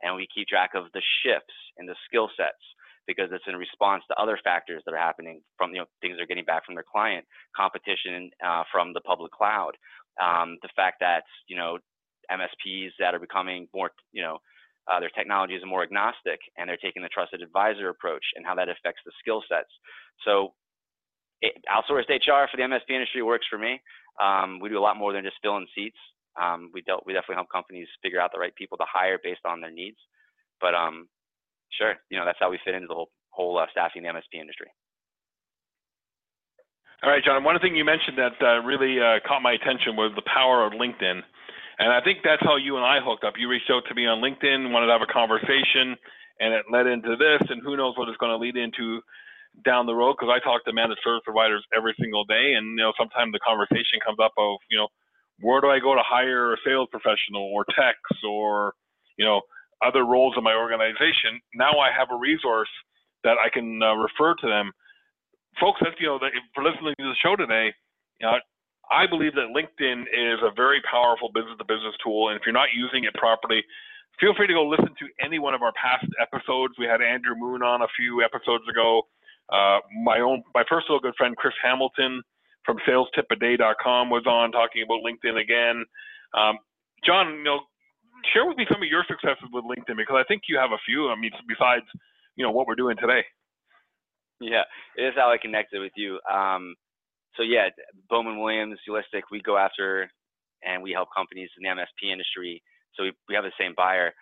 and 0.01 0.15
we 0.15 0.27
keep 0.33 0.47
track 0.47 0.71
of 0.73 0.85
the 0.93 1.01
shifts 1.21 1.53
in 1.77 1.85
the 1.85 1.95
skill 2.07 2.29
sets 2.35 2.63
because 3.07 3.29
it's 3.31 3.43
in 3.47 3.55
response 3.55 4.03
to 4.07 4.15
other 4.15 4.39
factors 4.43 4.81
that 4.85 4.93
are 4.93 4.97
happening 4.97 5.41
from 5.57 5.71
you 5.73 5.79
know 5.79 5.85
things 6.01 6.15
they're 6.17 6.25
getting 6.25 6.45
back 6.45 6.65
from 6.65 6.75
their 6.75 6.87
client, 6.89 7.25
competition 7.55 8.31
uh, 8.45 8.63
from 8.71 8.93
the 8.93 9.01
public 9.01 9.31
cloud, 9.31 9.73
um, 10.21 10.57
the 10.61 10.69
fact 10.75 10.97
that 10.99 11.23
you 11.47 11.57
know 11.57 11.77
MSPs 12.31 12.91
that 12.99 13.13
are 13.13 13.19
becoming 13.19 13.67
more 13.73 13.91
you 14.11 14.23
know 14.23 14.37
uh, 14.89 14.99
their 14.99 15.09
technologies 15.09 15.61
are 15.63 15.67
more 15.67 15.83
agnostic 15.83 16.39
and 16.57 16.67
they're 16.67 16.77
taking 16.81 17.03
the 17.03 17.09
trusted 17.09 17.41
advisor 17.41 17.89
approach 17.89 18.23
and 18.35 18.45
how 18.45 18.55
that 18.55 18.69
affects 18.69 19.01
the 19.05 19.11
skill 19.19 19.43
sets. 19.47 19.69
So 20.25 20.53
outsourced 21.69 22.09
HR 22.09 22.47
for 22.49 22.57
the 22.57 22.63
MSP 22.63 22.89
industry 22.89 23.23
works 23.23 23.45
for 23.49 23.57
me. 23.57 23.81
Um, 24.21 24.59
we 24.59 24.69
do 24.69 24.77
a 24.77 24.83
lot 24.83 24.97
more 24.97 25.13
than 25.13 25.23
just 25.23 25.37
filling 25.41 25.67
seats. 25.75 25.97
Um, 26.41 26.69
we, 26.73 26.81
dealt, 26.81 27.03
we 27.05 27.13
definitely 27.13 27.35
help 27.35 27.49
companies 27.51 27.87
figure 28.01 28.21
out 28.21 28.31
the 28.33 28.39
right 28.39 28.55
people 28.55 28.77
to 28.77 28.85
hire 28.87 29.19
based 29.21 29.45
on 29.45 29.59
their 29.59 29.71
needs. 29.71 29.97
But 30.61 30.75
um, 30.75 31.07
sure, 31.77 31.95
you 32.09 32.17
know 32.17 32.25
that's 32.25 32.37
how 32.39 32.51
we 32.51 32.59
fit 32.63 32.75
into 32.75 32.87
the 32.87 32.93
whole 32.93 33.11
whole 33.31 33.57
uh, 33.57 33.65
staffing 33.71 34.03
the 34.03 34.09
MSP 34.09 34.39
industry. 34.39 34.67
All 37.03 37.09
right, 37.09 37.23
John. 37.23 37.43
One 37.43 37.59
thing 37.59 37.75
you 37.75 37.83
mentioned 37.83 38.17
that 38.19 38.37
uh, 38.39 38.61
really 38.61 39.01
uh, 39.01 39.19
caught 39.27 39.41
my 39.41 39.53
attention 39.53 39.95
was 39.95 40.11
the 40.15 40.21
power 40.21 40.65
of 40.65 40.73
LinkedIn, 40.73 41.19
and 41.79 41.91
I 41.91 41.99
think 42.01 42.19
that's 42.23 42.43
how 42.43 42.57
you 42.57 42.77
and 42.77 42.85
I 42.85 42.99
hooked 43.01 43.23
up. 43.23 43.33
You 43.37 43.49
reached 43.49 43.71
out 43.71 43.83
to 43.89 43.95
me 43.95 44.05
on 44.05 44.21
LinkedIn, 44.21 44.71
wanted 44.71 44.85
to 44.85 44.93
have 44.93 45.01
a 45.01 45.11
conversation, 45.11 45.97
and 46.39 46.53
it 46.53 46.65
led 46.71 46.85
into 46.85 47.17
this. 47.17 47.41
And 47.49 47.61
who 47.63 47.75
knows 47.75 47.97
what 47.97 48.07
it's 48.07 48.21
going 48.21 48.31
to 48.31 48.37
lead 48.37 48.55
into 48.55 49.01
down 49.65 49.85
the 49.85 49.95
road? 49.95 50.15
Because 50.17 50.33
I 50.33 50.43
talk 50.43 50.65
to 50.65 50.73
managed 50.73 51.01
service 51.03 51.21
providers 51.25 51.63
every 51.75 51.95
single 51.99 52.25
day, 52.25 52.53
and 52.57 52.77
you 52.77 52.83
know 52.83 52.93
sometimes 52.97 53.31
the 53.31 53.39
conversation 53.39 53.99
comes 54.05 54.17
up 54.23 54.33
of 54.37 54.57
you 54.69 54.77
know 54.77 54.87
where 55.39 55.61
do 55.61 55.69
I 55.69 55.79
go 55.79 55.95
to 55.95 56.03
hire 56.05 56.53
a 56.53 56.57
sales 56.65 56.89
professional 56.91 57.43
or 57.43 57.65
techs 57.75 58.23
or 58.27 58.73
you 59.17 59.25
know 59.25 59.41
other 59.85 60.05
roles 60.05 60.35
in 60.37 60.43
my 60.43 60.53
organization. 60.53 61.41
Now 61.55 61.79
I 61.79 61.89
have 61.91 62.09
a 62.11 62.17
resource 62.17 62.69
that 63.23 63.37
I 63.37 63.49
can 63.49 63.81
uh, 63.81 63.93
refer 63.95 64.35
to 64.35 64.47
them 64.47 64.71
folks, 65.59 65.81
that, 65.81 65.97
you 65.99 66.07
know, 66.07 66.19
for 66.53 66.63
listening 66.63 66.95
to 66.99 67.09
the 67.09 67.17
show 67.19 67.35
today, 67.35 67.73
you 68.21 68.27
know, 68.27 68.37
I 68.91 69.07
believe 69.07 69.33
that 69.35 69.51
LinkedIn 69.55 70.03
is 70.11 70.39
a 70.43 70.51
very 70.53 70.79
powerful 70.89 71.31
business-to-business 71.33 71.95
tool, 72.03 72.29
and 72.29 72.37
if 72.37 72.43
you're 72.45 72.55
not 72.55 72.75
using 72.75 73.03
it 73.03 73.15
properly, 73.15 73.63
feel 74.19 74.35
free 74.35 74.47
to 74.47 74.53
go 74.53 74.67
listen 74.67 74.91
to 74.99 75.07
any 75.23 75.39
one 75.39 75.55
of 75.55 75.63
our 75.63 75.71
past 75.79 76.07
episodes. 76.19 76.75
We 76.77 76.85
had 76.85 77.01
Andrew 77.01 77.35
Moon 77.35 77.63
on 77.63 77.81
a 77.81 77.91
few 77.95 78.21
episodes 78.23 78.67
ago. 78.69 79.07
Uh, 79.51 79.79
my 80.03 80.19
own, 80.19 80.43
my 80.55 80.63
personal 80.67 80.99
good 80.99 81.13
friend 81.17 81.35
Chris 81.35 81.53
Hamilton 81.63 82.23
from 82.65 82.77
SalesTipAday.com 82.87 84.09
was 84.09 84.23
on 84.25 84.51
talking 84.51 84.83
about 84.83 85.01
LinkedIn 85.03 85.41
again. 85.41 85.83
Um, 86.33 86.57
John, 87.05 87.35
you 87.37 87.43
know, 87.43 87.59
share 88.33 88.45
with 88.45 88.57
me 88.57 88.65
some 88.71 88.81
of 88.81 88.87
your 88.87 89.03
successes 89.07 89.49
with 89.51 89.65
LinkedIn 89.65 89.97
because 89.97 90.15
I 90.15 90.23
think 90.27 90.43
you 90.47 90.57
have 90.57 90.71
a 90.71 90.81
few. 90.85 91.09
I 91.09 91.15
mean, 91.15 91.31
besides 91.47 91.85
you 92.35 92.45
know 92.45 92.51
what 92.51 92.67
we're 92.67 92.75
doing 92.75 92.97
today. 92.97 93.23
Yeah, 94.39 94.63
it 94.97 95.03
is 95.03 95.13
how 95.15 95.31
I 95.31 95.37
connected 95.37 95.81
with 95.81 95.91
you. 95.95 96.19
Um, 96.31 96.75
so 97.35 97.43
yeah, 97.43 97.69
Bowman 98.09 98.41
Williams, 98.41 98.79
Ulistic, 98.89 99.23
we 99.31 99.41
go 99.41 99.57
after 99.57 100.09
and 100.63 100.81
we 100.81 100.91
help 100.91 101.09
companies 101.15 101.49
in 101.57 101.63
the 101.63 101.69
MSP 101.69 102.11
industry. 102.11 102.61
So 102.95 103.03
we, 103.03 103.13
we 103.29 103.35
have 103.35 103.43
the 103.43 103.51
same 103.59 103.73
buyer. 103.75 104.13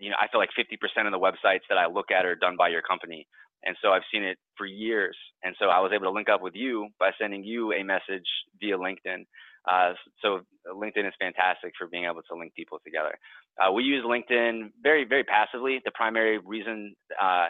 You 0.00 0.10
know, 0.10 0.16
I 0.20 0.28
feel 0.28 0.40
like 0.40 0.50
50% 0.58 1.06
of 1.06 1.12
the 1.12 1.18
websites 1.18 1.66
that 1.68 1.78
I 1.78 1.86
look 1.86 2.10
at 2.10 2.24
are 2.24 2.34
done 2.34 2.56
by 2.58 2.68
your 2.68 2.82
company. 2.82 3.26
And 3.64 3.76
so 3.82 3.90
I've 3.90 4.02
seen 4.12 4.22
it 4.22 4.38
for 4.56 4.66
years. 4.66 5.16
And 5.42 5.54
so 5.58 5.66
I 5.66 5.80
was 5.80 5.92
able 5.94 6.04
to 6.04 6.10
link 6.10 6.28
up 6.28 6.42
with 6.42 6.54
you 6.54 6.88
by 6.98 7.10
sending 7.20 7.44
you 7.44 7.72
a 7.72 7.82
message 7.82 8.26
via 8.60 8.76
LinkedIn. 8.76 9.24
Uh, 9.70 9.94
so 10.20 10.40
LinkedIn 10.68 11.08
is 11.08 11.14
fantastic 11.18 11.72
for 11.78 11.86
being 11.86 12.04
able 12.04 12.20
to 12.30 12.38
link 12.38 12.54
people 12.54 12.78
together. 12.84 13.16
Uh, 13.60 13.72
we 13.72 13.82
use 13.82 14.04
LinkedIn 14.04 14.72
very, 14.82 15.04
very 15.04 15.24
passively. 15.24 15.80
The 15.84 15.92
primary 15.94 16.38
reason 16.38 16.94
uh, 17.20 17.48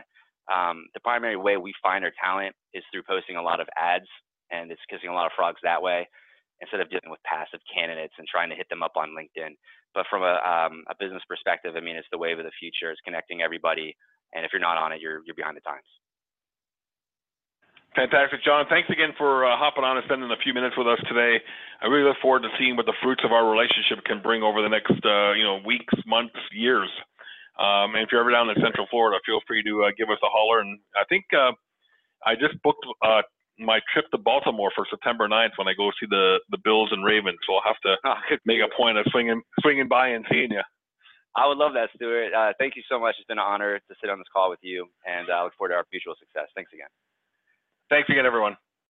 um, 0.52 0.84
the 0.92 1.00
primary 1.00 1.36
way 1.36 1.56
we 1.56 1.72
find 1.82 2.04
our 2.04 2.12
talent 2.22 2.54
is 2.74 2.84
through 2.92 3.02
posting 3.08 3.36
a 3.36 3.42
lot 3.42 3.60
of 3.60 3.68
ads, 3.80 4.04
and 4.50 4.70
it's 4.70 4.80
kissing 4.90 5.08
a 5.08 5.14
lot 5.14 5.24
of 5.26 5.32
frogs 5.34 5.58
that 5.62 5.80
way 5.80 6.06
instead 6.60 6.80
of 6.80 6.90
dealing 6.90 7.10
with 7.10 7.22
passive 7.22 7.60
candidates 7.66 8.14
and 8.18 8.26
trying 8.26 8.50
to 8.50 8.56
hit 8.56 8.68
them 8.70 8.82
up 8.82 8.96
on 8.96 9.16
LinkedIn. 9.16 9.56
But 9.94 10.06
from 10.10 10.22
a, 10.22 10.38
um, 10.42 10.84
a 10.90 10.94
business 10.98 11.22
perspective, 11.28 11.74
I 11.76 11.80
mean, 11.80 11.96
it's 11.96 12.08
the 12.10 12.18
wave 12.18 12.38
of 12.38 12.44
the 12.44 12.58
future. 12.58 12.90
It's 12.90 13.00
connecting 13.04 13.42
everybody, 13.42 13.94
and 14.34 14.44
if 14.44 14.52
you're 14.52 14.62
not 14.62 14.78
on 14.78 14.92
it, 14.92 15.00
you're 15.00 15.22
you're 15.26 15.38
behind 15.38 15.56
the 15.56 15.66
times. 15.66 15.86
Fantastic, 17.94 18.42
John. 18.42 18.66
Thanks 18.66 18.90
again 18.90 19.14
for 19.16 19.46
uh, 19.46 19.54
hopping 19.54 19.86
on 19.86 19.96
and 19.96 20.04
spending 20.10 20.26
a 20.26 20.42
few 20.42 20.50
minutes 20.50 20.74
with 20.74 20.90
us 20.90 20.98
today. 21.06 21.38
I 21.78 21.86
really 21.86 22.02
look 22.02 22.18
forward 22.18 22.42
to 22.42 22.50
seeing 22.58 22.74
what 22.74 22.86
the 22.90 22.98
fruits 22.98 23.22
of 23.22 23.30
our 23.30 23.46
relationship 23.46 24.02
can 24.02 24.18
bring 24.18 24.42
over 24.42 24.62
the 24.62 24.68
next, 24.68 24.98
uh, 25.06 25.30
you 25.38 25.46
know, 25.46 25.62
weeks, 25.62 25.94
months, 26.02 26.34
years. 26.50 26.90
Um, 27.54 27.94
and 27.94 28.02
if 28.02 28.10
you're 28.10 28.20
ever 28.20 28.34
down 28.34 28.50
in 28.50 28.58
Central 28.58 28.90
Florida, 28.90 29.22
feel 29.22 29.38
free 29.46 29.62
to 29.62 29.86
uh, 29.86 29.94
give 29.96 30.10
us 30.10 30.18
a 30.26 30.30
holler. 30.30 30.58
And 30.58 30.82
I 30.98 31.06
think 31.06 31.22
uh, 31.30 31.54
I 32.26 32.34
just 32.34 32.58
booked 32.66 32.82
uh, 32.98 33.22
my 33.58 33.80
trip 33.92 34.10
to 34.10 34.18
Baltimore 34.18 34.72
for 34.74 34.86
September 34.90 35.28
9th 35.28 35.56
when 35.56 35.68
I 35.68 35.74
go 35.74 35.90
see 36.00 36.06
the 36.08 36.40
the 36.50 36.58
Bills 36.62 36.90
and 36.92 37.04
Ravens. 37.04 37.38
So 37.46 37.54
I'll 37.54 37.66
have 37.66 37.80
to 37.82 37.96
oh, 38.04 38.36
make 38.44 38.60
a 38.60 38.70
point 38.76 38.98
of 38.98 39.06
swinging 39.10 39.42
swinging 39.60 39.88
by 39.88 40.08
and 40.08 40.24
seeing 40.30 40.50
you. 40.50 40.62
I 41.36 41.48
would 41.48 41.58
love 41.58 41.72
that, 41.74 41.90
Stuart. 41.96 42.32
Uh, 42.32 42.52
thank 42.58 42.76
you 42.76 42.82
so 42.88 42.98
much. 42.98 43.16
It's 43.18 43.26
been 43.26 43.38
an 43.38 43.44
honor 43.44 43.78
to 43.78 43.94
sit 44.00 44.08
on 44.08 44.18
this 44.18 44.30
call 44.32 44.50
with 44.50 44.60
you, 44.62 44.86
and 45.04 45.26
I 45.30 45.42
look 45.42 45.52
forward 45.58 45.70
to 45.70 45.76
our 45.76 45.86
mutual 45.90 46.14
success. 46.18 46.46
Thanks 46.54 46.70
again. 46.72 46.86
Thanks 47.90 48.08
again, 48.08 48.24
everyone. 48.24 48.56